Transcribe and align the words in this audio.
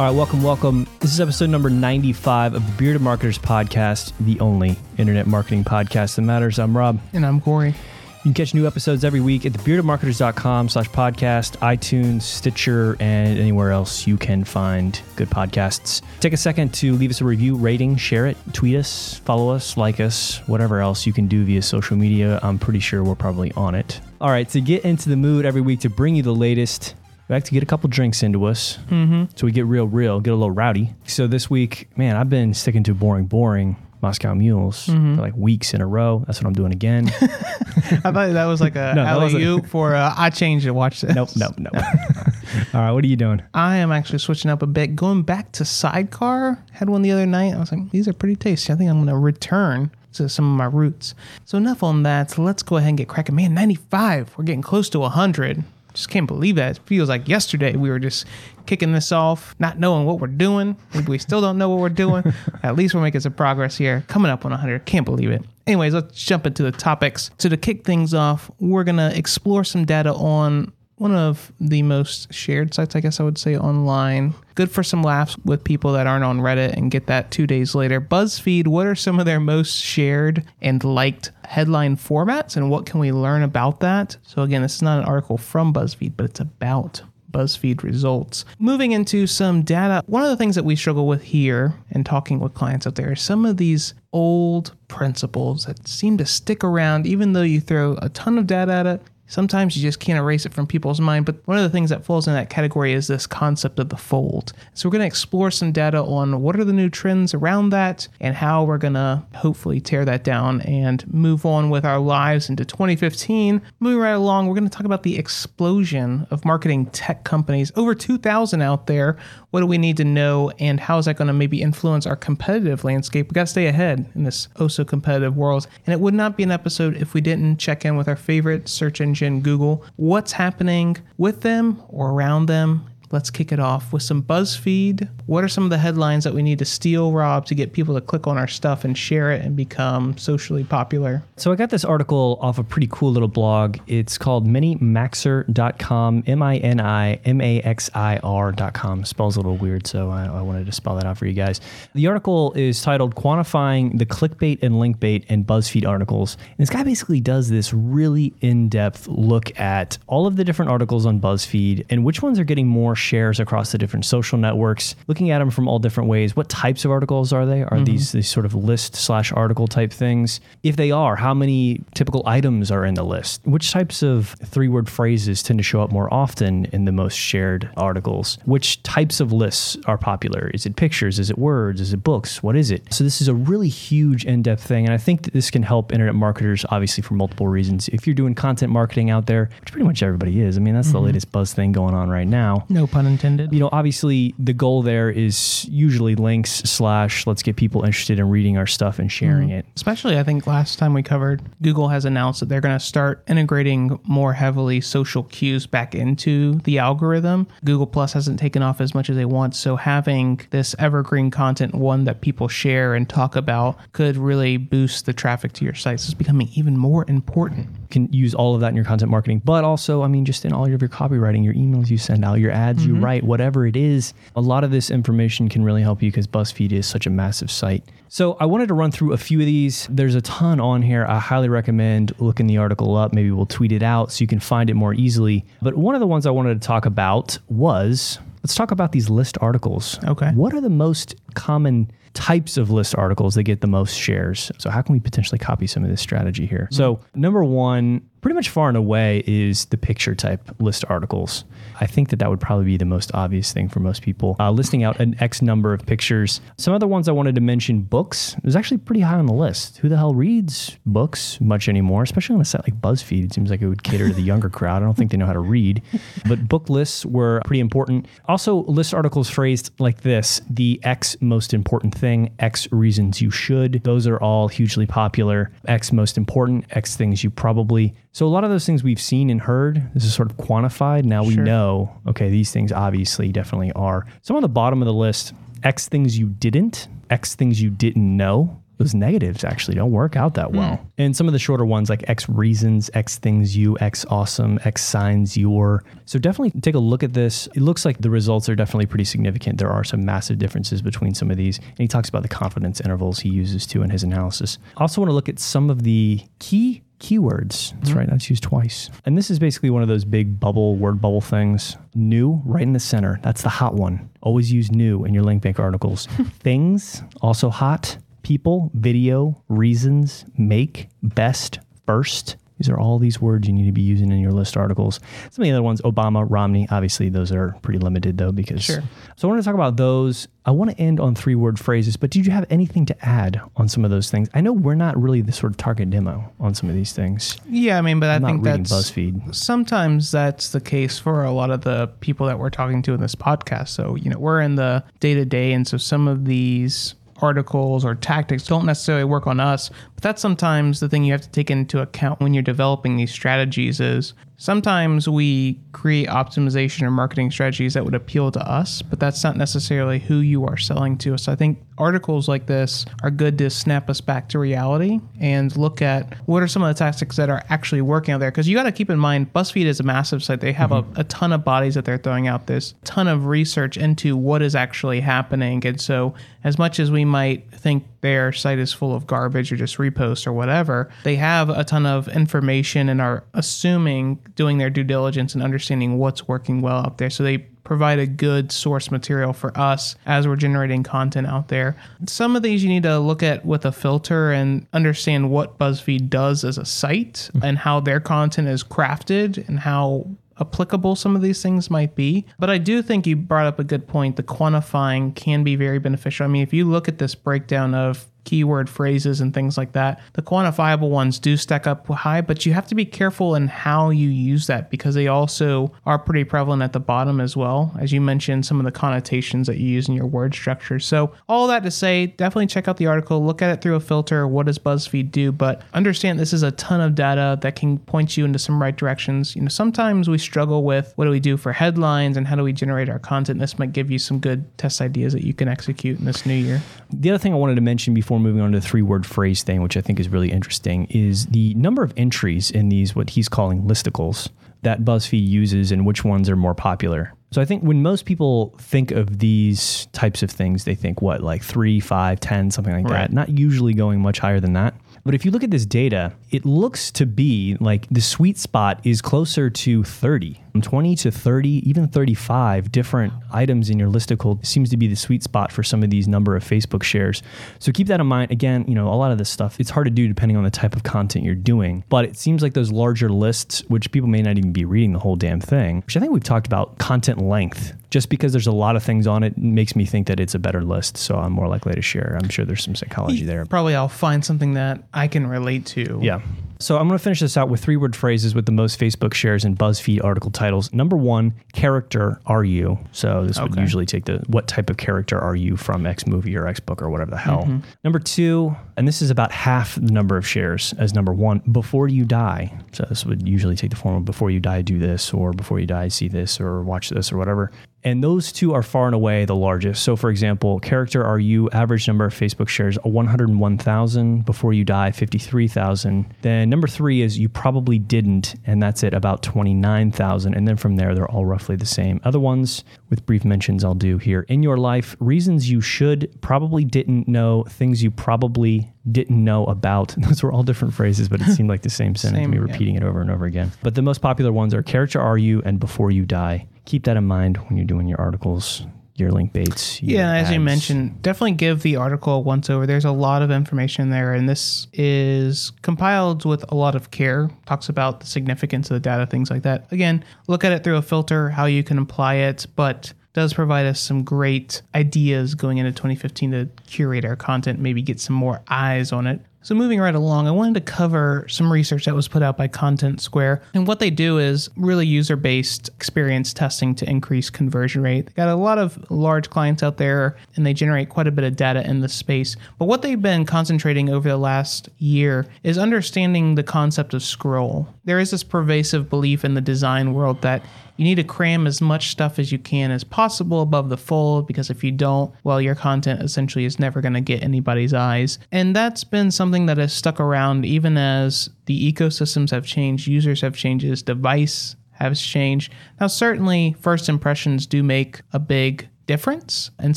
All 0.00 0.06
right, 0.06 0.16
welcome, 0.16 0.42
welcome. 0.42 0.86
This 1.00 1.12
is 1.12 1.20
episode 1.20 1.50
number 1.50 1.68
95 1.68 2.54
of 2.54 2.66
the 2.66 2.72
Bearded 2.78 3.02
Marketers 3.02 3.38
podcast, 3.38 4.14
the 4.18 4.40
only 4.40 4.78
internet 4.96 5.26
marketing 5.26 5.62
podcast 5.62 6.16
that 6.16 6.22
matters. 6.22 6.58
I'm 6.58 6.74
Rob. 6.74 6.98
And 7.12 7.26
I'm 7.26 7.38
Corey. 7.38 7.68
You 7.68 8.22
can 8.22 8.32
catch 8.32 8.54
new 8.54 8.66
episodes 8.66 9.04
every 9.04 9.20
week 9.20 9.44
at 9.44 9.52
thebeardedmarketers.com 9.52 10.70
slash 10.70 10.88
podcast, 10.88 11.58
iTunes, 11.58 12.22
Stitcher, 12.22 12.96
and 12.98 13.38
anywhere 13.38 13.72
else 13.72 14.06
you 14.06 14.16
can 14.16 14.42
find 14.42 14.98
good 15.16 15.28
podcasts. 15.28 16.00
Take 16.20 16.32
a 16.32 16.38
second 16.38 16.72
to 16.76 16.94
leave 16.94 17.10
us 17.10 17.20
a 17.20 17.26
review, 17.26 17.54
rating, 17.56 17.96
share 17.96 18.26
it, 18.26 18.38
tweet 18.54 18.76
us, 18.76 19.18
follow 19.26 19.50
us, 19.50 19.76
like 19.76 20.00
us, 20.00 20.38
whatever 20.48 20.80
else 20.80 21.04
you 21.06 21.12
can 21.12 21.28
do 21.28 21.44
via 21.44 21.60
social 21.60 21.98
media. 21.98 22.40
I'm 22.42 22.58
pretty 22.58 22.80
sure 22.80 23.04
we're 23.04 23.16
probably 23.16 23.52
on 23.52 23.74
it. 23.74 24.00
All 24.18 24.30
right, 24.30 24.48
to 24.48 24.62
get 24.62 24.86
into 24.86 25.10
the 25.10 25.16
mood 25.16 25.44
every 25.44 25.60
week 25.60 25.80
to 25.80 25.90
bring 25.90 26.16
you 26.16 26.22
the 26.22 26.34
latest, 26.34 26.94
we 27.30 27.36
like 27.36 27.44
to 27.44 27.52
get 27.52 27.62
a 27.62 27.66
couple 27.66 27.88
drinks 27.88 28.24
into 28.24 28.44
us. 28.44 28.76
Mm-hmm. 28.88 29.24
So 29.36 29.46
we 29.46 29.52
get 29.52 29.64
real, 29.66 29.86
real, 29.86 30.18
get 30.18 30.32
a 30.32 30.34
little 30.34 30.50
rowdy. 30.50 30.92
So 31.06 31.28
this 31.28 31.48
week, 31.48 31.88
man, 31.96 32.16
I've 32.16 32.28
been 32.28 32.52
sticking 32.54 32.82
to 32.84 32.92
boring, 32.94 33.26
boring 33.26 33.76
Moscow 34.02 34.34
Mules 34.34 34.88
Mm-hmm. 34.88 35.14
for 35.14 35.20
like 35.22 35.36
weeks 35.36 35.72
in 35.72 35.80
a 35.80 35.86
row. 35.86 36.24
That's 36.26 36.40
what 36.40 36.48
I'm 36.48 36.54
doing 36.54 36.72
again. 36.72 37.08
I 37.20 38.10
thought 38.10 38.32
that 38.32 38.46
was 38.46 38.60
like 38.60 38.74
a 38.74 38.94
No, 38.96 39.60
for 39.68 39.94
uh, 39.94 40.12
I 40.16 40.30
changed 40.30 40.66
it. 40.66 40.72
Watch 40.72 41.02
this. 41.02 41.14
nope, 41.14 41.28
nope, 41.36 41.54
nope. 41.58 41.72
All 42.74 42.80
right, 42.80 42.90
what 42.90 43.04
are 43.04 43.06
you 43.06 43.14
doing? 43.16 43.42
I 43.54 43.76
am 43.76 43.92
actually 43.92 44.18
switching 44.18 44.50
up 44.50 44.60
a 44.62 44.66
bit, 44.66 44.96
going 44.96 45.22
back 45.22 45.52
to 45.52 45.64
sidecar. 45.64 46.58
Had 46.72 46.90
one 46.90 47.02
the 47.02 47.12
other 47.12 47.26
night. 47.26 47.54
I 47.54 47.60
was 47.60 47.70
like, 47.70 47.90
these 47.90 48.08
are 48.08 48.12
pretty 48.12 48.34
tasty. 48.34 48.72
I 48.72 48.76
think 48.76 48.90
I'm 48.90 48.96
going 48.96 49.06
to 49.06 49.16
return 49.16 49.92
to 50.14 50.28
some 50.28 50.50
of 50.50 50.56
my 50.58 50.64
roots. 50.64 51.14
So 51.44 51.58
enough 51.58 51.84
on 51.84 52.02
that. 52.02 52.32
So 52.32 52.42
let's 52.42 52.64
go 52.64 52.76
ahead 52.78 52.88
and 52.88 52.98
get 52.98 53.06
cracking. 53.06 53.36
Man, 53.36 53.54
95. 53.54 54.34
We're 54.36 54.42
getting 54.42 54.62
close 54.62 54.88
to 54.90 54.98
100. 54.98 55.62
Just 55.94 56.08
can't 56.08 56.26
believe 56.26 56.56
that. 56.56 56.76
It 56.76 56.82
feels 56.86 57.08
like 57.08 57.28
yesterday 57.28 57.76
we 57.76 57.90
were 57.90 57.98
just 57.98 58.26
kicking 58.66 58.92
this 58.92 59.12
off, 59.12 59.54
not 59.58 59.78
knowing 59.78 60.06
what 60.06 60.20
we're 60.20 60.28
doing. 60.28 60.76
Maybe 60.94 61.08
we 61.08 61.18
still 61.18 61.40
don't 61.40 61.58
know 61.58 61.68
what 61.68 61.78
we're 61.78 61.88
doing. 61.88 62.24
At 62.62 62.76
least 62.76 62.94
we're 62.94 63.02
making 63.02 63.20
some 63.22 63.32
progress 63.32 63.76
here. 63.76 64.04
Coming 64.08 64.30
up 64.30 64.44
on 64.44 64.50
100. 64.52 64.84
Can't 64.86 65.04
believe 65.04 65.30
it. 65.30 65.42
Anyways, 65.66 65.94
let's 65.94 66.22
jump 66.22 66.46
into 66.46 66.62
the 66.62 66.72
topics. 66.72 67.30
So 67.38 67.48
to 67.48 67.56
kick 67.56 67.84
things 67.84 68.14
off, 68.14 68.50
we're 68.60 68.84
going 68.84 68.96
to 68.96 69.16
explore 69.16 69.64
some 69.64 69.84
data 69.84 70.12
on 70.14 70.72
one 71.00 71.14
of 71.14 71.50
the 71.58 71.82
most 71.82 72.32
shared 72.32 72.74
sites, 72.74 72.94
I 72.94 73.00
guess 73.00 73.20
I 73.20 73.22
would 73.22 73.38
say, 73.38 73.56
online. 73.56 74.34
Good 74.54 74.70
for 74.70 74.82
some 74.82 75.02
laughs 75.02 75.34
with 75.46 75.64
people 75.64 75.94
that 75.94 76.06
aren't 76.06 76.24
on 76.24 76.40
Reddit 76.40 76.74
and 76.74 76.90
get 76.90 77.06
that 77.06 77.30
two 77.30 77.46
days 77.46 77.74
later. 77.74 78.02
BuzzFeed, 78.02 78.66
what 78.66 78.86
are 78.86 78.94
some 78.94 79.18
of 79.18 79.24
their 79.24 79.40
most 79.40 79.74
shared 79.74 80.44
and 80.60 80.84
liked 80.84 81.30
headline 81.46 81.96
formats, 81.96 82.54
and 82.54 82.68
what 82.68 82.84
can 82.84 83.00
we 83.00 83.12
learn 83.12 83.42
about 83.42 83.80
that? 83.80 84.18
So, 84.24 84.42
again, 84.42 84.60
this 84.60 84.74
is 84.74 84.82
not 84.82 84.98
an 84.98 85.06
article 85.06 85.38
from 85.38 85.72
BuzzFeed, 85.72 86.12
but 86.18 86.26
it's 86.26 86.40
about 86.40 87.00
BuzzFeed 87.32 87.82
results. 87.82 88.44
Moving 88.58 88.92
into 88.92 89.26
some 89.26 89.62
data, 89.62 90.02
one 90.06 90.22
of 90.22 90.28
the 90.28 90.36
things 90.36 90.54
that 90.54 90.64
we 90.64 90.76
struggle 90.76 91.06
with 91.06 91.22
here 91.22 91.74
and 91.90 92.04
talking 92.04 92.40
with 92.40 92.54
clients 92.54 92.86
out 92.86 92.96
there 92.96 93.12
is 93.12 93.22
some 93.22 93.46
of 93.46 93.56
these 93.56 93.94
old 94.12 94.74
principles 94.88 95.64
that 95.64 95.86
seem 95.86 96.18
to 96.18 96.26
stick 96.26 96.64
around 96.64 97.06
even 97.06 97.32
though 97.32 97.42
you 97.42 97.60
throw 97.60 97.96
a 98.02 98.08
ton 98.08 98.36
of 98.36 98.46
data 98.46 98.72
at 98.72 98.86
it. 98.86 99.02
Sometimes 99.30 99.76
you 99.76 99.82
just 99.82 100.00
can't 100.00 100.18
erase 100.18 100.44
it 100.44 100.52
from 100.52 100.66
people's 100.66 101.00
mind, 101.00 101.24
but 101.24 101.36
one 101.46 101.56
of 101.56 101.62
the 101.62 101.70
things 101.70 101.88
that 101.90 102.04
falls 102.04 102.26
in 102.26 102.34
that 102.34 102.50
category 102.50 102.92
is 102.92 103.06
this 103.06 103.28
concept 103.28 103.78
of 103.78 103.88
the 103.88 103.96
fold. 103.96 104.52
So, 104.74 104.88
we're 104.88 104.94
going 104.94 105.02
to 105.02 105.06
explore 105.06 105.52
some 105.52 105.70
data 105.70 106.02
on 106.02 106.42
what 106.42 106.58
are 106.58 106.64
the 106.64 106.72
new 106.72 106.90
trends 106.90 107.32
around 107.32 107.70
that 107.70 108.08
and 108.20 108.34
how 108.34 108.64
we're 108.64 108.76
going 108.76 108.94
to 108.94 109.22
hopefully 109.36 109.80
tear 109.80 110.04
that 110.04 110.24
down 110.24 110.62
and 110.62 111.06
move 111.14 111.46
on 111.46 111.70
with 111.70 111.84
our 111.84 112.00
lives 112.00 112.50
into 112.50 112.64
2015. 112.64 113.62
Moving 113.78 114.00
right 114.00 114.10
along, 114.10 114.48
we're 114.48 114.56
going 114.56 114.68
to 114.68 114.76
talk 114.76 114.84
about 114.84 115.04
the 115.04 115.16
explosion 115.16 116.26
of 116.32 116.44
marketing 116.44 116.86
tech 116.86 117.22
companies. 117.22 117.70
Over 117.76 117.94
2,000 117.94 118.60
out 118.62 118.88
there. 118.88 119.16
What 119.50 119.60
do 119.60 119.66
we 119.66 119.78
need 119.78 119.96
to 119.96 120.04
know, 120.04 120.52
and 120.60 120.78
how 120.78 120.98
is 120.98 121.06
that 121.06 121.16
going 121.16 121.26
to 121.26 121.34
maybe 121.34 121.60
influence 121.60 122.06
our 122.06 122.14
competitive 122.14 122.84
landscape? 122.84 123.28
We 123.28 123.34
got 123.34 123.42
to 123.42 123.46
stay 123.48 123.66
ahead 123.66 124.08
in 124.14 124.22
this 124.22 124.48
oh 124.56 124.68
so 124.68 124.84
competitive 124.84 125.36
world. 125.36 125.66
And 125.86 125.92
it 125.92 125.98
would 125.98 126.14
not 126.14 126.36
be 126.36 126.44
an 126.44 126.52
episode 126.52 126.96
if 126.96 127.14
we 127.14 127.20
didn't 127.20 127.58
check 127.58 127.84
in 127.84 127.96
with 127.96 128.08
our 128.08 128.14
favorite 128.14 128.68
search 128.68 129.00
engine, 129.00 129.19
Google. 129.42 129.84
What's 129.96 130.32
happening 130.32 130.96
with 131.18 131.42
them 131.42 131.82
or 131.88 132.10
around 132.10 132.46
them? 132.46 132.89
Let's 133.12 133.28
kick 133.28 133.50
it 133.50 133.58
off 133.58 133.92
with 133.92 134.04
some 134.04 134.22
BuzzFeed. 134.22 135.08
What 135.26 135.42
are 135.42 135.48
some 135.48 135.64
of 135.64 135.70
the 135.70 135.78
headlines 135.78 136.22
that 136.22 136.32
we 136.32 136.42
need 136.42 136.60
to 136.60 136.64
steal, 136.64 137.10
Rob, 137.10 137.44
to 137.46 137.56
get 137.56 137.72
people 137.72 137.96
to 137.96 138.00
click 138.00 138.28
on 138.28 138.38
our 138.38 138.46
stuff 138.46 138.84
and 138.84 138.96
share 138.96 139.32
it 139.32 139.44
and 139.44 139.56
become 139.56 140.16
socially 140.16 140.62
popular? 140.62 141.24
So 141.36 141.50
I 141.50 141.56
got 141.56 141.70
this 141.70 141.84
article 141.84 142.38
off 142.40 142.58
a 142.58 142.62
pretty 142.62 142.86
cool 142.88 143.10
little 143.10 143.26
blog. 143.26 143.78
It's 143.88 144.16
called 144.16 144.46
minimaxir.com, 144.46 146.22
M-I-N-I-M-A-X-I-R.com. 146.24 149.04
Spells 149.04 149.36
a 149.36 149.40
little 149.40 149.56
weird, 149.56 149.88
so 149.88 150.10
I, 150.10 150.26
I 150.26 150.42
wanted 150.42 150.66
to 150.66 150.72
spell 150.72 150.94
that 150.94 151.04
out 151.04 151.18
for 151.18 151.26
you 151.26 151.32
guys. 151.32 151.60
The 151.96 152.06
article 152.06 152.52
is 152.52 152.80
titled 152.80 153.16
Quantifying 153.16 153.98
the 153.98 154.06
Clickbait 154.06 154.62
and 154.62 154.76
Linkbait 154.76 155.24
in 155.24 155.44
BuzzFeed 155.44 155.84
Articles. 155.84 156.36
And 156.46 156.58
this 156.58 156.70
guy 156.70 156.84
basically 156.84 157.20
does 157.20 157.48
this 157.48 157.74
really 157.74 158.34
in-depth 158.40 159.08
look 159.08 159.58
at 159.58 159.98
all 160.06 160.28
of 160.28 160.36
the 160.36 160.44
different 160.44 160.70
articles 160.70 161.06
on 161.06 161.18
BuzzFeed 161.18 161.86
and 161.90 162.04
which 162.04 162.22
ones 162.22 162.38
are 162.38 162.44
getting 162.44 162.68
more 162.68 162.94
shares 163.00 163.40
across 163.40 163.72
the 163.72 163.78
different 163.78 164.04
social 164.04 164.38
networks, 164.38 164.94
looking 165.06 165.30
at 165.30 165.38
them 165.38 165.50
from 165.50 165.68
all 165.68 165.78
different 165.78 166.08
ways. 166.08 166.36
What 166.36 166.48
types 166.48 166.84
of 166.84 166.90
articles 166.90 167.32
are 167.32 167.46
they? 167.46 167.62
Are 167.62 167.70
mm-hmm. 167.70 167.84
these 167.84 168.12
these 168.12 168.28
sort 168.28 168.46
of 168.46 168.54
list 168.54 168.94
slash 168.94 169.32
article 169.32 169.66
type 169.66 169.92
things? 169.92 170.40
If 170.62 170.76
they 170.76 170.90
are, 170.90 171.16
how 171.16 171.34
many 171.34 171.82
typical 171.94 172.22
items 172.26 172.70
are 172.70 172.84
in 172.84 172.94
the 172.94 173.02
list? 173.02 173.40
Which 173.44 173.70
types 173.72 174.02
of 174.02 174.36
three 174.44 174.68
word 174.68 174.88
phrases 174.88 175.42
tend 175.42 175.58
to 175.58 175.62
show 175.62 175.82
up 175.82 175.90
more 175.90 176.12
often 176.12 176.66
in 176.66 176.84
the 176.84 176.92
most 176.92 177.14
shared 177.14 177.70
articles? 177.76 178.38
Which 178.44 178.82
types 178.82 179.20
of 179.20 179.32
lists 179.32 179.76
are 179.86 179.98
popular? 179.98 180.50
Is 180.54 180.66
it 180.66 180.76
pictures? 180.76 181.18
Is 181.18 181.30
it 181.30 181.38
words? 181.38 181.80
Is 181.80 181.92
it 181.92 182.02
books? 182.02 182.42
What 182.42 182.56
is 182.56 182.70
it? 182.70 182.92
So 182.92 183.04
this 183.04 183.20
is 183.20 183.28
a 183.28 183.34
really 183.34 183.68
huge 183.68 184.24
in 184.24 184.42
depth 184.42 184.62
thing, 184.62 184.84
and 184.84 184.94
I 184.94 184.98
think 184.98 185.22
that 185.22 185.32
this 185.32 185.50
can 185.50 185.62
help 185.62 185.92
internet 185.92 186.14
marketers 186.14 186.64
obviously 186.70 187.02
for 187.02 187.14
multiple 187.14 187.48
reasons. 187.48 187.88
If 187.88 188.06
you're 188.06 188.14
doing 188.14 188.34
content 188.34 188.72
marketing 188.72 189.10
out 189.10 189.26
there, 189.26 189.50
which 189.60 189.72
pretty 189.72 189.86
much 189.86 190.02
everybody 190.02 190.40
is, 190.40 190.56
I 190.56 190.60
mean 190.60 190.74
that's 190.74 190.92
the 190.92 190.98
mm-hmm. 190.98 191.06
latest 191.06 191.32
buzz 191.32 191.52
thing 191.52 191.72
going 191.72 191.94
on 191.94 192.10
right 192.10 192.26
now 192.26 192.50
No 192.68 192.86
pun 192.90 193.06
intended. 193.06 193.52
you 193.52 193.60
know, 193.60 193.68
obviously 193.72 194.34
the 194.38 194.52
goal 194.52 194.82
there 194.82 195.10
is 195.10 195.66
usually 195.68 196.14
links 196.14 196.50
slash 196.50 197.26
let's 197.26 197.42
get 197.42 197.56
people 197.56 197.82
interested 197.84 198.18
in 198.18 198.28
reading 198.28 198.56
our 198.56 198.66
stuff 198.66 198.98
and 198.98 199.10
sharing 199.10 199.48
mm-hmm. 199.48 199.58
it. 199.58 199.66
Especially, 199.76 200.18
I 200.18 200.22
think 200.22 200.46
last 200.46 200.78
time 200.78 200.94
we 200.94 201.02
covered, 201.02 201.42
Google 201.62 201.88
has 201.88 202.04
announced 202.04 202.40
that 202.40 202.48
they're 202.48 202.60
going 202.60 202.78
to 202.78 202.84
start 202.84 203.22
integrating 203.28 203.98
more 204.04 204.32
heavily 204.32 204.80
social 204.80 205.24
cues 205.24 205.66
back 205.66 205.94
into 205.94 206.54
the 206.64 206.78
algorithm. 206.78 207.46
Google 207.64 207.86
Plus 207.86 208.12
hasn't 208.12 208.38
taken 208.38 208.62
off 208.62 208.80
as 208.80 208.94
much 208.94 209.10
as 209.10 209.16
they 209.16 209.24
want, 209.24 209.54
so 209.54 209.76
having 209.76 210.40
this 210.50 210.74
evergreen 210.78 211.30
content, 211.30 211.74
one 211.74 212.04
that 212.04 212.20
people 212.20 212.48
share 212.48 212.94
and 212.94 213.08
talk 213.08 213.36
about, 213.36 213.78
could 213.92 214.16
really 214.16 214.56
boost 214.56 215.06
the 215.06 215.12
traffic 215.12 215.52
to 215.54 215.64
your 215.64 215.74
sites. 215.74 216.04
It's 216.04 216.14
becoming 216.14 216.48
even 216.54 216.76
more 216.76 217.04
important. 217.08 217.68
Can 217.90 218.12
use 218.12 218.34
all 218.34 218.54
of 218.54 218.60
that 218.60 218.68
in 218.68 218.76
your 218.76 218.84
content 218.84 219.10
marketing, 219.10 219.42
but 219.44 219.64
also, 219.64 220.02
I 220.02 220.08
mean, 220.08 220.24
just 220.24 220.44
in 220.44 220.52
all 220.52 220.64
of 220.64 220.70
your 220.70 220.78
copywriting, 220.78 221.44
your 221.44 221.54
emails 221.54 221.90
you 221.90 221.98
send 221.98 222.24
out, 222.24 222.38
your 222.38 222.52
ads 222.52 222.86
you 222.86 222.94
mm-hmm. 222.94 223.04
write, 223.04 223.24
whatever 223.24 223.66
it 223.66 223.76
is, 223.76 224.14
a 224.36 224.40
lot 224.40 224.64
of 224.64 224.70
this 224.70 224.90
information 224.90 225.48
can 225.48 225.64
really 225.64 225.82
help 225.82 226.02
you 226.02 226.10
because 226.10 226.26
BuzzFeed 226.26 226.72
is 226.72 226.86
such 226.86 227.06
a 227.06 227.10
massive 227.10 227.50
site. 227.50 227.84
So 228.08 228.36
I 228.40 228.46
wanted 228.46 228.68
to 228.68 228.74
run 228.74 228.90
through 228.90 229.12
a 229.12 229.16
few 229.16 229.38
of 229.38 229.46
these. 229.46 229.86
There's 229.88 230.16
a 230.16 230.20
ton 230.20 230.58
on 230.58 230.82
here. 230.82 231.06
I 231.06 231.20
highly 231.20 231.48
recommend 231.48 232.12
looking 232.18 232.46
the 232.46 232.58
article 232.58 232.96
up. 232.96 233.12
Maybe 233.12 233.30
we'll 233.30 233.46
tweet 233.46 233.72
it 233.72 233.82
out 233.82 234.10
so 234.10 234.22
you 234.22 234.26
can 234.26 234.40
find 234.40 234.68
it 234.68 234.74
more 234.74 234.94
easily. 234.94 235.44
But 235.62 235.76
one 235.76 235.94
of 235.94 236.00
the 236.00 236.06
ones 236.06 236.26
I 236.26 236.30
wanted 236.30 236.60
to 236.60 236.66
talk 236.66 236.86
about 236.86 237.38
was 237.48 238.18
let's 238.42 238.54
talk 238.54 238.70
about 238.70 238.92
these 238.92 239.08
list 239.08 239.38
articles. 239.40 239.98
Okay. 240.04 240.30
What 240.32 240.54
are 240.54 240.60
the 240.60 240.70
most 240.70 241.14
common 241.34 241.90
types 242.14 242.56
of 242.56 242.70
list 242.70 242.94
articles 242.96 243.34
that 243.34 243.44
get 243.44 243.60
the 243.60 243.66
most 243.66 243.96
shares? 243.96 244.50
So 244.58 244.70
how 244.70 244.82
can 244.82 244.92
we 244.92 245.00
potentially 245.00 245.38
copy 245.38 245.66
some 245.66 245.84
of 245.84 245.90
this 245.90 246.00
strategy 246.00 246.46
here? 246.46 246.68
So 246.70 247.00
number 247.14 247.44
one, 247.44 248.02
pretty 248.20 248.34
much 248.34 248.48
far 248.48 248.68
and 248.68 248.76
away 248.76 249.22
is 249.26 249.66
the 249.66 249.76
picture 249.76 250.14
type 250.14 250.40
list 250.60 250.84
articles. 250.88 251.44
I 251.80 251.86
think 251.86 252.10
that 252.10 252.18
that 252.18 252.28
would 252.28 252.40
probably 252.40 252.66
be 252.66 252.76
the 252.76 252.84
most 252.84 253.10
obvious 253.14 253.52
thing 253.52 253.68
for 253.68 253.80
most 253.80 254.02
people. 254.02 254.36
Uh, 254.38 254.50
listing 254.50 254.84
out 254.84 255.00
an 255.00 255.16
X 255.20 255.40
number 255.42 255.72
of 255.72 255.86
pictures. 255.86 256.40
Some 256.58 256.74
other 256.74 256.86
ones 256.86 257.08
I 257.08 257.12
wanted 257.12 257.34
to 257.36 257.40
mention 257.40 257.80
books 257.82 258.36
is 258.44 258.56
actually 258.56 258.78
pretty 258.78 259.00
high 259.00 259.18
on 259.18 259.26
the 259.26 259.32
list. 259.32 259.78
Who 259.78 259.88
the 259.88 259.96
hell 259.96 260.14
reads 260.14 260.76
books 260.86 261.40
much 261.40 261.68
anymore, 261.68 262.02
especially 262.02 262.34
on 262.34 262.40
a 262.40 262.44
site 262.44 262.62
like 262.64 262.80
BuzzFeed? 262.80 263.24
It 263.24 263.34
seems 263.34 263.50
like 263.50 263.62
it 263.62 263.68
would 263.68 263.82
cater 263.82 264.08
to 264.08 264.14
the 264.14 264.22
younger 264.22 264.50
crowd. 264.50 264.82
I 264.82 264.84
don't 264.84 264.96
think 264.96 265.10
they 265.10 265.16
know 265.16 265.26
how 265.26 265.32
to 265.32 265.40
read. 265.40 265.82
But 266.28 266.48
book 266.48 266.68
lists 266.68 267.06
were 267.06 267.40
pretty 267.44 267.60
important. 267.60 268.06
Also, 268.26 268.64
list 268.64 268.92
articles 268.94 269.30
phrased 269.30 269.70
like 269.78 270.02
this 270.02 270.40
the 270.50 270.80
X 270.82 271.16
most 271.20 271.54
important 271.54 271.94
thing, 271.94 272.34
X 272.38 272.70
reasons 272.72 273.20
you 273.20 273.30
should. 273.30 273.82
Those 273.84 274.06
are 274.06 274.18
all 274.18 274.48
hugely 274.48 274.86
popular. 274.86 275.50
X 275.66 275.92
most 275.92 276.18
important, 276.18 276.64
X 276.70 276.96
things 276.96 277.24
you 277.24 277.30
probably. 277.30 277.94
So 278.12 278.26
a 278.26 278.28
lot 278.28 278.42
of 278.42 278.50
those 278.50 278.66
things 278.66 278.82
we've 278.82 279.00
seen 279.00 279.30
and 279.30 279.40
heard, 279.40 279.88
this 279.94 280.04
is 280.04 280.12
sort 280.14 280.30
of 280.30 280.36
quantified. 280.36 281.04
Now 281.04 281.22
we 281.22 281.34
Sure. 281.34 281.44
know, 281.44 281.92
okay, 282.08 282.28
these 282.28 282.50
things 282.50 282.72
obviously 282.72 283.30
definitely 283.30 283.70
are. 283.72 284.04
Some 284.22 284.36
on 284.36 284.42
the 284.42 284.48
bottom 284.48 284.82
of 284.82 284.86
the 284.86 284.94
list, 284.94 285.32
X 285.62 285.88
things 285.88 286.18
you 286.18 286.26
didn't, 286.26 286.88
X 287.08 287.34
things 287.36 287.60
you 287.62 287.70
didn't 287.70 288.16
know. 288.16 288.56
those 288.78 288.94
negatives 288.94 289.44
actually 289.44 289.74
don't 289.74 289.90
work 289.90 290.16
out 290.16 290.32
that 290.32 290.48
hmm. 290.48 290.56
well. 290.56 290.86
And 290.96 291.14
some 291.14 291.26
of 291.26 291.34
the 291.34 291.38
shorter 291.38 291.66
ones 291.66 291.90
like 291.90 292.08
X 292.08 292.26
reasons, 292.30 292.88
X 292.94 293.18
things 293.18 293.54
you, 293.54 293.76
X 293.78 294.06
awesome, 294.08 294.58
X 294.64 294.82
signs 294.82 295.36
your. 295.36 295.84
So 296.06 296.18
definitely 296.18 296.58
take 296.62 296.74
a 296.74 296.78
look 296.78 297.02
at 297.02 297.12
this. 297.12 297.46
It 297.48 297.60
looks 297.60 297.84
like 297.84 297.98
the 297.98 298.08
results 298.08 298.48
are 298.48 298.56
definitely 298.56 298.86
pretty 298.86 299.04
significant. 299.04 299.58
There 299.58 299.68
are 299.68 299.84
some 299.84 300.02
massive 300.06 300.38
differences 300.38 300.80
between 300.80 301.14
some 301.14 301.30
of 301.30 301.36
these. 301.36 301.58
And 301.58 301.78
he 301.78 301.88
talks 301.88 302.08
about 302.08 302.22
the 302.22 302.28
confidence 302.28 302.80
intervals 302.80 303.18
he 303.20 303.28
uses 303.28 303.66
too 303.66 303.82
in 303.82 303.90
his 303.90 304.02
analysis. 304.02 304.56
I 304.78 304.80
also 304.80 305.02
want 305.02 305.10
to 305.10 305.14
look 305.14 305.28
at 305.28 305.38
some 305.38 305.68
of 305.68 305.82
the 305.82 306.22
key 306.38 306.82
keywords. 307.00 307.72
That's 307.72 307.90
mm-hmm. 307.90 307.98
right, 307.98 308.08
that's 308.08 308.30
used 308.30 308.42
twice. 308.44 308.90
And 309.04 309.18
this 309.18 309.30
is 309.30 309.38
basically 309.38 309.70
one 309.70 309.82
of 309.82 309.88
those 309.88 310.04
big 310.04 310.38
bubble, 310.38 310.76
word 310.76 311.00
bubble 311.00 311.20
things. 311.20 311.76
New, 311.94 312.40
right 312.44 312.62
in 312.62 312.72
the 312.72 312.80
center. 312.80 313.18
That's 313.22 313.42
the 313.42 313.48
hot 313.48 313.74
one. 313.74 314.08
Always 314.22 314.52
use 314.52 314.70
new 314.70 315.04
in 315.04 315.14
your 315.14 315.24
link 315.24 315.42
bait 315.42 315.58
articles. 315.58 316.06
Things, 316.38 317.02
also 317.20 317.50
hot. 317.50 317.96
People, 318.22 318.70
video, 318.74 319.42
reasons, 319.48 320.24
make, 320.36 320.88
best, 321.02 321.58
first. 321.86 322.36
These 322.60 322.68
are 322.68 322.78
all 322.78 322.98
these 322.98 323.22
words 323.22 323.48
you 323.48 323.54
need 323.54 323.64
to 323.64 323.72
be 323.72 323.80
using 323.80 324.12
in 324.12 324.20
your 324.20 324.32
list 324.32 324.54
articles. 324.54 325.00
Some 325.30 325.42
of 325.42 325.46
the 325.46 325.50
other 325.52 325.62
ones, 325.62 325.80
Obama, 325.80 326.26
Romney, 326.28 326.68
obviously 326.70 327.08
those 327.08 327.32
are 327.32 327.56
pretty 327.62 327.78
limited 327.78 328.18
though 328.18 328.32
because. 328.32 328.62
Sure. 328.62 328.82
So 329.16 329.26
I 329.26 329.30
want 329.30 329.42
to 329.42 329.44
talk 329.46 329.54
about 329.54 329.78
those. 329.78 330.28
I 330.44 330.50
want 330.50 330.70
to 330.70 330.78
end 330.78 331.00
on 331.00 331.14
three 331.14 331.34
word 331.34 331.58
phrases, 331.58 331.96
but 331.96 332.10
did 332.10 332.26
you 332.26 332.32
have 332.32 332.44
anything 332.50 332.84
to 332.86 333.06
add 333.06 333.40
on 333.56 333.66
some 333.66 333.82
of 333.82 333.90
those 333.90 334.10
things? 334.10 334.28
I 334.34 334.42
know 334.42 334.52
we're 334.52 334.74
not 334.74 335.00
really 335.00 335.22
the 335.22 335.32
sort 335.32 335.52
of 335.52 335.56
target 335.56 335.88
demo 335.88 336.30
on 336.38 336.54
some 336.54 336.68
of 336.68 336.74
these 336.74 336.92
things. 336.92 337.38
Yeah, 337.48 337.78
I 337.78 337.80
mean, 337.80 337.98
but 337.98 338.10
I'm 338.10 338.24
I 338.24 338.28
think 338.28 338.44
reading 338.44 338.64
that's 338.64 338.90
BuzzFeed. 338.90 339.34
sometimes 339.34 340.10
that's 340.10 340.50
the 340.50 340.60
case 340.60 340.98
for 340.98 341.24
a 341.24 341.30
lot 341.30 341.50
of 341.50 341.62
the 341.62 341.86
people 342.00 342.26
that 342.26 342.38
we're 342.38 342.50
talking 342.50 342.82
to 342.82 342.92
in 342.92 343.00
this 343.00 343.14
podcast. 343.14 343.68
So, 343.68 343.94
you 343.94 344.10
know, 344.10 344.18
we're 344.18 344.40
in 344.42 344.56
the 344.56 344.84
day 344.98 345.14
to 345.14 345.24
day. 345.24 345.52
And 345.52 345.66
so 345.66 345.78
some 345.78 346.06
of 346.08 346.26
these 346.26 346.94
articles 347.22 347.84
or 347.84 347.94
tactics 347.94 348.46
don't 348.46 348.64
necessarily 348.64 349.04
work 349.04 349.26
on 349.26 349.40
us. 349.40 349.70
But 350.00 350.08
that's 350.08 350.22
sometimes 350.22 350.80
the 350.80 350.88
thing 350.88 351.04
you 351.04 351.12
have 351.12 351.20
to 351.20 351.28
take 351.28 351.50
into 351.50 351.82
account 351.82 352.20
when 352.20 352.32
you're 352.32 352.42
developing 352.42 352.96
these 352.96 353.12
strategies 353.12 353.80
is 353.80 354.14
sometimes 354.38 355.06
we 355.06 355.60
create 355.72 356.08
optimization 356.08 356.84
or 356.84 356.90
marketing 356.90 357.30
strategies 357.30 357.74
that 357.74 357.84
would 357.84 357.94
appeal 357.94 358.32
to 358.32 358.40
us, 358.40 358.80
but 358.80 358.98
that's 358.98 359.22
not 359.22 359.36
necessarily 359.36 359.98
who 359.98 360.16
you 360.20 360.46
are 360.46 360.56
selling 360.56 360.96
to. 360.96 361.18
So 361.18 361.30
I 361.30 361.36
think 361.36 361.58
articles 361.76 362.28
like 362.28 362.46
this 362.46 362.86
are 363.02 363.10
good 363.10 363.36
to 363.38 363.50
snap 363.50 363.90
us 363.90 364.00
back 364.00 364.30
to 364.30 364.38
reality 364.38 365.00
and 365.20 365.54
look 365.58 365.82
at 365.82 366.14
what 366.26 366.42
are 366.42 366.48
some 366.48 366.62
of 366.62 366.74
the 366.74 366.78
tactics 366.78 367.16
that 367.16 367.28
are 367.28 367.42
actually 367.50 367.82
working 367.82 368.14
out 368.14 368.20
there. 368.20 368.30
Because 368.30 368.48
you 368.48 368.56
got 368.56 368.62
to 368.62 368.72
keep 368.72 368.88
in 368.88 368.98
mind, 368.98 369.30
BuzzFeed 369.34 369.66
is 369.66 369.80
a 369.80 369.82
massive 369.82 370.24
site. 370.24 370.40
They 370.40 370.52
have 370.52 370.72
a, 370.72 370.82
mm-hmm. 370.82 371.00
a 371.00 371.04
ton 371.04 371.32
of 371.34 371.44
bodies 371.44 371.74
that 371.74 371.84
they're 371.84 371.98
throwing 371.98 372.26
out. 372.26 372.46
There's 372.46 372.74
a 372.82 372.84
ton 372.86 373.08
of 373.08 373.26
research 373.26 373.76
into 373.76 374.16
what 374.16 374.40
is 374.40 374.54
actually 374.54 375.00
happening. 375.00 375.66
And 375.66 375.78
so, 375.78 376.14
as 376.42 376.58
much 376.58 376.80
as 376.80 376.90
we 376.90 377.04
might 377.04 377.50
think 377.52 377.84
their 378.00 378.32
site 378.32 378.58
is 378.58 378.72
full 378.72 378.94
of 378.94 379.06
garbage 379.06 379.52
or 379.52 379.56
just 379.56 379.78
reposts 379.90 380.26
or 380.26 380.32
whatever, 380.32 380.90
they 381.04 381.16
have 381.16 381.48
a 381.48 381.64
ton 381.64 381.86
of 381.86 382.08
information 382.08 382.88
and 382.88 383.00
are 383.00 383.24
assuming 383.34 384.20
doing 384.34 384.58
their 384.58 384.70
due 384.70 384.84
diligence 384.84 385.34
and 385.34 385.42
understanding 385.42 385.98
what's 385.98 386.28
working 386.28 386.60
well 386.60 386.78
out 386.78 386.98
there. 386.98 387.10
So 387.10 387.22
they 387.22 387.38
provide 387.70 387.98
a 387.98 388.06
good 388.06 388.50
source 388.50 388.90
material 388.90 389.32
for 389.32 389.56
us 389.56 389.94
as 390.04 390.26
we're 390.26 390.34
generating 390.34 390.82
content 390.82 391.26
out 391.26 391.48
there. 391.48 391.76
Some 392.06 392.34
of 392.34 392.42
these 392.42 392.64
you 392.64 392.68
need 392.68 392.82
to 392.82 392.98
look 392.98 393.22
at 393.22 393.44
with 393.44 393.64
a 393.64 393.70
filter 393.70 394.32
and 394.32 394.66
understand 394.72 395.30
what 395.30 395.58
BuzzFeed 395.58 396.08
does 396.08 396.42
as 396.42 396.58
a 396.58 396.64
site 396.64 397.30
and 397.42 397.58
how 397.58 397.78
their 397.78 398.00
content 398.00 398.48
is 398.48 398.64
crafted 398.64 399.46
and 399.46 399.60
how 399.60 400.08
applicable 400.40 400.96
some 400.96 401.14
of 401.14 401.22
these 401.22 401.42
things 401.42 401.70
might 401.70 401.94
be. 401.94 402.24
But 402.38 402.50
I 402.50 402.58
do 402.58 402.82
think 402.82 403.06
you 403.06 403.14
brought 403.14 403.46
up 403.46 403.58
a 403.58 403.64
good 403.64 403.86
point. 403.86 404.16
The 404.16 404.22
quantifying 404.22 405.14
can 405.14 405.44
be 405.44 405.54
very 405.54 405.78
beneficial. 405.78 406.24
I 406.24 406.28
mean, 406.28 406.42
if 406.42 406.52
you 406.52 406.64
look 406.64 406.88
at 406.88 406.98
this 406.98 407.14
breakdown 407.14 407.74
of 407.74 408.06
keyword 408.24 408.68
phrases 408.68 409.20
and 409.20 409.32
things 409.32 409.56
like 409.56 409.72
that, 409.72 410.00
the 410.14 410.22
quantifiable 410.22 410.90
ones 410.90 411.18
do 411.18 411.36
stack 411.36 411.66
up 411.66 411.86
high, 411.88 412.20
but 412.20 412.46
you 412.46 412.52
have 412.52 412.66
to 412.68 412.74
be 412.74 412.84
careful 412.84 413.34
in 413.34 413.48
how 413.48 413.90
you 413.90 414.08
use 414.08 414.46
that 414.46 414.70
because 414.70 414.94
they 414.94 415.06
also 415.06 415.72
are 415.86 415.98
pretty 415.98 416.24
prevalent 416.24 416.62
at 416.62 416.72
the 416.72 416.80
bottom 416.80 417.20
as 417.20 417.36
well. 417.36 417.74
As 417.78 417.92
you 417.92 418.00
mentioned, 418.00 418.46
some 418.46 418.58
of 418.58 418.64
the 418.64 418.72
connotations 418.72 419.46
that 419.46 419.58
you 419.58 419.68
use 419.68 419.88
in 419.88 419.94
your 419.94 420.06
word 420.06 420.34
structure. 420.34 420.78
So, 420.78 421.12
all 421.28 421.46
that 421.48 421.62
to 421.64 421.70
say, 421.70 422.06
definitely 422.06 422.46
check 422.46 422.68
out 422.68 422.76
the 422.76 422.86
article, 422.86 423.24
look 423.24 423.42
at 423.42 423.50
it 423.50 423.60
through 423.60 423.76
a 423.76 423.80
filter. 423.80 424.26
What 424.26 424.46
does 424.46 424.58
BuzzFeed 424.58 425.10
do? 425.10 425.32
But 425.32 425.62
understand 425.74 426.18
this 426.18 426.32
is 426.32 426.42
a 426.42 426.52
ton 426.52 426.80
of 426.80 426.94
data 426.94 427.38
that 427.42 427.56
can 427.56 427.78
point 427.78 428.16
you 428.16 428.24
into 428.24 428.38
some 428.38 428.60
right 428.60 428.76
directions. 428.76 429.34
You 429.34 429.42
know, 429.42 429.48
sometimes 429.48 430.08
we 430.08 430.18
struggle 430.18 430.64
with 430.64 430.92
what 430.96 431.04
do 431.04 431.10
we 431.10 431.20
do 431.20 431.36
for 431.36 431.52
headlines 431.52 432.16
and 432.16 432.26
how 432.26 432.36
do 432.36 432.42
we 432.42 432.52
generate 432.52 432.88
our 432.88 432.98
content. 432.98 433.40
This 433.40 433.58
might 433.58 433.72
give 433.72 433.90
you 433.90 433.98
some 433.98 434.18
good 434.18 434.46
test 434.58 434.80
ideas 434.80 435.12
that 435.12 435.24
you 435.24 435.34
can 435.34 435.48
execute 435.48 435.98
in 435.98 436.04
this 436.04 436.26
new 436.26 436.34
year. 436.34 436.60
The 436.92 437.10
other 437.10 437.18
thing 437.18 437.32
I 437.32 437.36
wanted 437.36 437.54
to 437.56 437.60
mention 437.60 437.94
before 437.94 438.09
moving 438.18 438.40
on 438.40 438.52
to 438.52 438.60
the 438.60 438.66
three 438.66 438.82
word 438.82 439.06
phrase 439.06 439.42
thing, 439.42 439.62
which 439.62 439.76
I 439.76 439.80
think 439.80 440.00
is 440.00 440.08
really 440.08 440.32
interesting, 440.32 440.86
is 440.90 441.26
the 441.26 441.54
number 441.54 441.82
of 441.82 441.92
entries 441.96 442.50
in 442.50 442.68
these, 442.68 442.96
what 442.96 443.10
he's 443.10 443.28
calling 443.28 443.62
listicles, 443.62 444.28
that 444.62 444.82
BuzzFeed 444.82 445.26
uses 445.26 445.72
and 445.72 445.86
which 445.86 446.04
ones 446.04 446.28
are 446.28 446.36
more 446.36 446.54
popular. 446.54 447.12
So 447.32 447.40
I 447.40 447.44
think 447.44 447.62
when 447.62 447.80
most 447.82 448.04
people 448.06 448.54
think 448.58 448.90
of 448.90 449.20
these 449.20 449.86
types 449.92 450.22
of 450.22 450.30
things, 450.30 450.64
they 450.64 450.74
think 450.74 451.00
what, 451.00 451.22
like 451.22 451.42
three, 451.44 451.78
five, 451.78 452.18
ten, 452.20 452.50
something 452.50 452.74
like 452.74 452.84
Right. 452.84 453.02
that. 453.08 453.12
Not 453.12 453.28
usually 453.38 453.72
going 453.72 454.00
much 454.00 454.18
higher 454.18 454.40
than 454.40 454.52
that. 454.54 454.74
But 455.04 455.14
if 455.14 455.24
you 455.24 455.30
look 455.30 455.42
at 455.42 455.50
this 455.50 455.64
data, 455.64 456.12
it 456.30 456.44
looks 456.44 456.90
to 456.92 457.06
be 457.06 457.56
like 457.58 457.86
the 457.90 458.00
sweet 458.00 458.36
spot 458.38 458.80
is 458.84 459.00
closer 459.00 459.48
to 459.48 459.82
30, 459.82 460.40
20 460.60 460.96
to 460.96 461.10
30, 461.10 461.68
even 461.68 461.88
35 461.88 462.70
different 462.70 463.12
items 463.32 463.70
in 463.70 463.78
your 463.78 463.88
listicle 463.88 464.44
seems 464.44 464.68
to 464.70 464.76
be 464.76 464.86
the 464.86 464.94
sweet 464.94 465.22
spot 465.22 465.52
for 465.52 465.62
some 465.62 465.82
of 465.82 465.90
these 465.90 466.06
number 466.06 466.36
of 466.36 466.44
Facebook 466.44 466.82
shares. 466.82 467.22
So 467.58 467.72
keep 467.72 467.86
that 467.86 468.00
in 468.00 468.06
mind. 468.06 468.30
Again, 468.30 468.64
you 468.68 468.74
know, 468.74 468.88
a 468.88 468.94
lot 468.96 469.10
of 469.10 469.18
this 469.18 469.30
stuff, 469.30 469.58
it's 469.58 469.70
hard 469.70 469.86
to 469.86 469.90
do 469.90 470.06
depending 470.06 470.36
on 470.36 470.44
the 470.44 470.50
type 470.50 470.76
of 470.76 470.82
content 470.82 471.24
you're 471.24 471.34
doing. 471.34 471.82
But 471.88 472.04
it 472.04 472.16
seems 472.16 472.42
like 472.42 472.54
those 472.54 472.70
larger 472.70 473.08
lists, 473.08 473.62
which 473.68 473.90
people 473.92 474.08
may 474.08 474.22
not 474.22 474.36
even 474.36 474.52
be 474.52 474.64
reading 474.64 474.92
the 474.92 474.98
whole 474.98 475.16
damn 475.16 475.40
thing, 475.40 475.82
which 475.86 475.96
I 475.96 476.00
think 476.00 476.12
we've 476.12 476.22
talked 476.22 476.46
about 476.46 476.78
content 476.78 477.20
length. 477.22 477.74
Just 477.90 478.08
because 478.08 478.32
there's 478.32 478.46
a 478.46 478.52
lot 478.52 478.76
of 478.76 478.82
things 478.82 479.06
on 479.06 479.22
it 479.22 479.36
makes 479.36 479.74
me 479.74 479.84
think 479.84 480.06
that 480.06 480.20
it's 480.20 480.34
a 480.34 480.38
better 480.38 480.62
list. 480.62 480.96
So 480.96 481.16
I'm 481.16 481.32
more 481.32 481.48
likely 481.48 481.74
to 481.74 481.82
share. 481.82 482.18
I'm 482.20 482.28
sure 482.28 482.44
there's 482.44 482.64
some 482.64 482.74
psychology 482.74 483.24
there. 483.24 483.44
Probably 483.46 483.74
I'll 483.74 483.88
find 483.88 484.24
something 484.24 484.54
that 484.54 484.82
I 484.94 485.08
can 485.08 485.26
relate 485.26 485.66
to. 485.66 485.98
Yeah. 486.02 486.20
So 486.60 486.76
I'm 486.76 486.88
going 486.88 486.98
to 486.98 487.02
finish 487.02 487.20
this 487.20 487.38
out 487.38 487.48
with 487.48 487.62
three 487.62 487.76
word 487.76 487.96
phrases 487.96 488.34
with 488.34 488.44
the 488.44 488.52
most 488.52 488.78
Facebook 488.78 489.14
shares 489.14 489.44
and 489.44 489.58
BuzzFeed 489.58 490.04
article 490.04 490.30
titles. 490.30 490.72
Number 490.74 490.96
one, 490.96 491.34
character 491.54 492.20
are 492.26 492.44
you? 492.44 492.78
So 492.92 493.24
this 493.24 493.40
would 493.40 493.56
usually 493.56 493.86
take 493.86 494.04
the 494.04 494.22
what 494.26 494.46
type 494.46 494.68
of 494.68 494.76
character 494.76 495.18
are 495.18 495.34
you 495.34 495.56
from 495.56 495.86
X 495.86 496.06
movie 496.06 496.36
or 496.36 496.46
X 496.46 496.60
book 496.60 496.82
or 496.82 496.90
whatever 496.90 497.10
the 497.10 497.16
hell. 497.16 497.44
Mm-hmm. 497.44 497.60
Number 497.82 497.98
two, 497.98 498.54
and 498.76 498.86
this 498.86 499.00
is 499.00 499.10
about 499.10 499.32
half 499.32 499.76
the 499.76 499.90
number 499.90 500.18
of 500.18 500.26
shares 500.26 500.74
as 500.78 500.94
number 500.94 501.14
one, 501.14 501.38
before 501.50 501.88
you 501.88 502.04
die. 502.04 502.52
So 502.72 502.84
this 502.88 503.06
would 503.06 503.26
usually 503.26 503.56
take 503.56 503.70
the 503.70 503.76
form 503.76 503.96
of 503.96 504.04
before 504.04 504.30
you 504.30 504.40
die, 504.40 504.60
do 504.60 504.78
this, 504.78 505.14
or 505.14 505.32
before 505.32 505.60
you 505.60 505.66
die, 505.66 505.88
see 505.88 506.08
this, 506.08 506.40
or 506.40 506.62
watch 506.62 506.90
this, 506.90 507.10
or 507.10 507.16
whatever. 507.16 507.50
And 507.82 508.04
those 508.04 508.30
two 508.30 508.52
are 508.52 508.62
far 508.62 508.86
and 508.86 508.94
away 508.94 509.24
the 509.24 509.34
largest. 509.34 509.82
So, 509.82 509.96
for 509.96 510.10
example, 510.10 510.60
character 510.60 511.02
are 511.02 511.18
you 511.18 511.48
average 511.50 511.86
number 511.88 512.04
of 512.04 512.14
Facebook 512.14 512.48
shares 512.48 512.76
101,000. 512.82 514.26
Before 514.26 514.52
you 514.52 514.64
die, 514.64 514.90
53,000. 514.90 516.04
Then 516.20 516.49
number 516.50 516.66
three 516.66 517.00
is 517.00 517.18
you 517.18 517.28
probably 517.28 517.78
didn't, 517.78 518.34
and 518.44 518.62
that's 518.62 518.84
at 518.84 518.92
about 518.92 519.22
29,000. 519.22 520.34
And 520.34 520.46
then 520.46 520.56
from 520.56 520.76
there, 520.76 520.94
they're 520.94 521.10
all 521.10 521.24
roughly 521.24 521.56
the 521.56 521.66
same. 521.66 522.00
Other 522.04 522.20
ones 522.20 522.64
with 522.90 523.06
brief 523.06 523.24
mentions 523.24 523.64
I'll 523.64 523.74
do 523.74 523.98
here. 523.98 524.26
In 524.28 524.42
your 524.42 524.58
life, 524.58 524.96
reasons 525.00 525.50
you 525.50 525.60
should, 525.60 526.20
probably 526.20 526.64
didn't 526.64 527.08
know, 527.08 527.44
things 527.44 527.82
you 527.82 527.90
probably 527.90 528.72
didn't 528.90 529.22
know 529.22 529.44
about. 529.46 529.94
Those 529.98 530.22
were 530.22 530.32
all 530.32 530.42
different 530.42 530.74
phrases, 530.74 531.08
but 531.08 531.20
it 531.20 531.30
seemed 531.36 531.48
like 531.48 531.62
the 531.62 531.70
same 531.70 531.94
sentence, 531.94 532.22
Same, 532.22 532.30
me 532.30 532.36
yeah. 532.36 532.42
repeating 532.42 532.74
it 532.74 532.82
over 532.82 533.00
and 533.00 533.10
over 533.10 533.24
again. 533.24 533.52
But 533.62 533.74
the 533.74 533.82
most 533.82 534.00
popular 534.00 534.32
ones 534.32 534.52
are 534.52 534.62
character 534.62 535.00
are 535.00 535.16
you 535.16 535.42
and 535.44 535.58
before 535.58 535.90
you 535.90 536.04
die. 536.04 536.48
Keep 536.66 536.84
that 536.84 536.96
in 536.96 537.04
mind 537.04 537.36
when 537.36 537.56
you're 537.56 537.66
doing 537.66 537.86
your 537.86 538.00
articles, 538.00 538.64
your 539.00 539.10
link 539.10 539.32
baits. 539.32 539.82
your 539.82 540.00
Yeah, 540.00 540.12
as 540.12 540.30
you 540.30 540.38
mentioned, 540.38 541.02
definitely 541.02 541.32
give 541.32 541.62
the 541.62 541.76
article 541.76 542.14
a 542.14 542.20
once 542.20 542.50
over. 542.50 542.66
There's 542.66 542.84
a 542.84 542.92
lot 542.92 543.22
of 543.22 543.30
information 543.30 543.90
there, 543.90 544.12
and 544.12 544.28
this 544.28 544.68
is 544.72 545.52
compiled 545.62 546.24
with 546.24 546.44
a 546.52 546.54
lot 546.54 546.74
of 546.74 546.90
care. 546.90 547.30
Talks 547.46 547.68
about 547.68 548.00
the 548.00 548.06
significance 548.06 548.70
of 548.70 548.74
the 548.74 548.80
data, 548.80 549.06
things 549.06 549.30
like 549.30 549.42
that. 549.42 549.66
Again, 549.72 550.04
look 550.28 550.44
at 550.44 550.52
it 550.52 550.62
through 550.62 550.76
a 550.76 550.82
filter, 550.82 551.30
how 551.30 551.46
you 551.46 551.64
can 551.64 551.78
apply 551.78 552.14
it, 552.16 552.46
but 552.54 552.92
does 553.12 553.34
provide 553.34 553.66
us 553.66 553.80
some 553.80 554.04
great 554.04 554.62
ideas 554.74 555.34
going 555.34 555.58
into 555.58 555.72
2015 555.72 556.30
to 556.30 556.48
curate 556.66 557.04
our 557.04 557.16
content, 557.16 557.58
maybe 557.58 557.82
get 557.82 557.98
some 557.98 558.14
more 558.14 558.40
eyes 558.48 558.92
on 558.92 559.06
it. 559.06 559.20
So, 559.42 559.54
moving 559.54 559.80
right 559.80 559.94
along, 559.94 560.28
I 560.28 560.32
wanted 560.32 560.52
to 560.54 560.60
cover 560.60 561.24
some 561.26 561.50
research 561.50 561.86
that 561.86 561.94
was 561.94 562.08
put 562.08 562.22
out 562.22 562.36
by 562.36 562.46
Content 562.46 563.00
Square. 563.00 563.40
And 563.54 563.66
what 563.66 563.78
they 563.78 563.88
do 563.88 564.18
is 564.18 564.50
really 564.54 564.86
user 564.86 565.16
based 565.16 565.70
experience 565.70 566.34
testing 566.34 566.74
to 566.74 566.88
increase 566.88 567.30
conversion 567.30 567.80
rate. 567.82 568.06
They 568.06 568.12
got 568.12 568.28
a 568.28 568.34
lot 568.34 568.58
of 568.58 568.90
large 568.90 569.30
clients 569.30 569.62
out 569.62 569.78
there 569.78 570.18
and 570.36 570.44
they 570.44 570.52
generate 570.52 570.90
quite 570.90 571.06
a 571.06 571.10
bit 571.10 571.24
of 571.24 571.36
data 571.36 571.66
in 571.66 571.80
this 571.80 571.94
space. 571.94 572.36
But 572.58 572.66
what 572.66 572.82
they've 572.82 573.00
been 573.00 573.24
concentrating 573.24 573.88
over 573.88 574.10
the 574.10 574.18
last 574.18 574.68
year 574.76 575.26
is 575.42 575.56
understanding 575.56 576.34
the 576.34 576.42
concept 576.42 576.92
of 576.92 577.02
scroll. 577.02 577.66
There 577.86 577.98
is 577.98 578.10
this 578.10 578.22
pervasive 578.22 578.90
belief 578.90 579.24
in 579.24 579.32
the 579.32 579.40
design 579.40 579.94
world 579.94 580.20
that 580.20 580.42
you 580.80 580.84
need 580.84 580.94
to 580.94 581.04
cram 581.04 581.46
as 581.46 581.60
much 581.60 581.90
stuff 581.90 582.18
as 582.18 582.32
you 582.32 582.38
can 582.38 582.70
as 582.70 582.84
possible 582.84 583.42
above 583.42 583.68
the 583.68 583.76
fold 583.76 584.26
because 584.26 584.48
if 584.48 584.64
you 584.64 584.72
don't, 584.72 585.12
well, 585.24 585.38
your 585.38 585.54
content 585.54 586.00
essentially 586.00 586.46
is 586.46 586.58
never 586.58 586.80
going 586.80 586.94
to 586.94 587.02
get 587.02 587.22
anybody's 587.22 587.74
eyes. 587.74 588.18
And 588.32 588.56
that's 588.56 588.82
been 588.82 589.10
something 589.10 589.44
that 589.44 589.58
has 589.58 589.74
stuck 589.74 590.00
around 590.00 590.46
even 590.46 590.78
as 590.78 591.28
the 591.44 591.70
ecosystems 591.70 592.30
have 592.30 592.46
changed, 592.46 592.86
users 592.86 593.20
have 593.20 593.36
changed, 593.36 593.84
device 593.84 594.56
has 594.72 595.02
changed. 595.02 595.52
Now, 595.78 595.88
certainly, 595.88 596.56
first 596.58 596.88
impressions 596.88 597.46
do 597.46 597.62
make 597.62 598.00
a 598.14 598.18
big 598.18 598.66
difference 598.90 599.52
and 599.60 599.76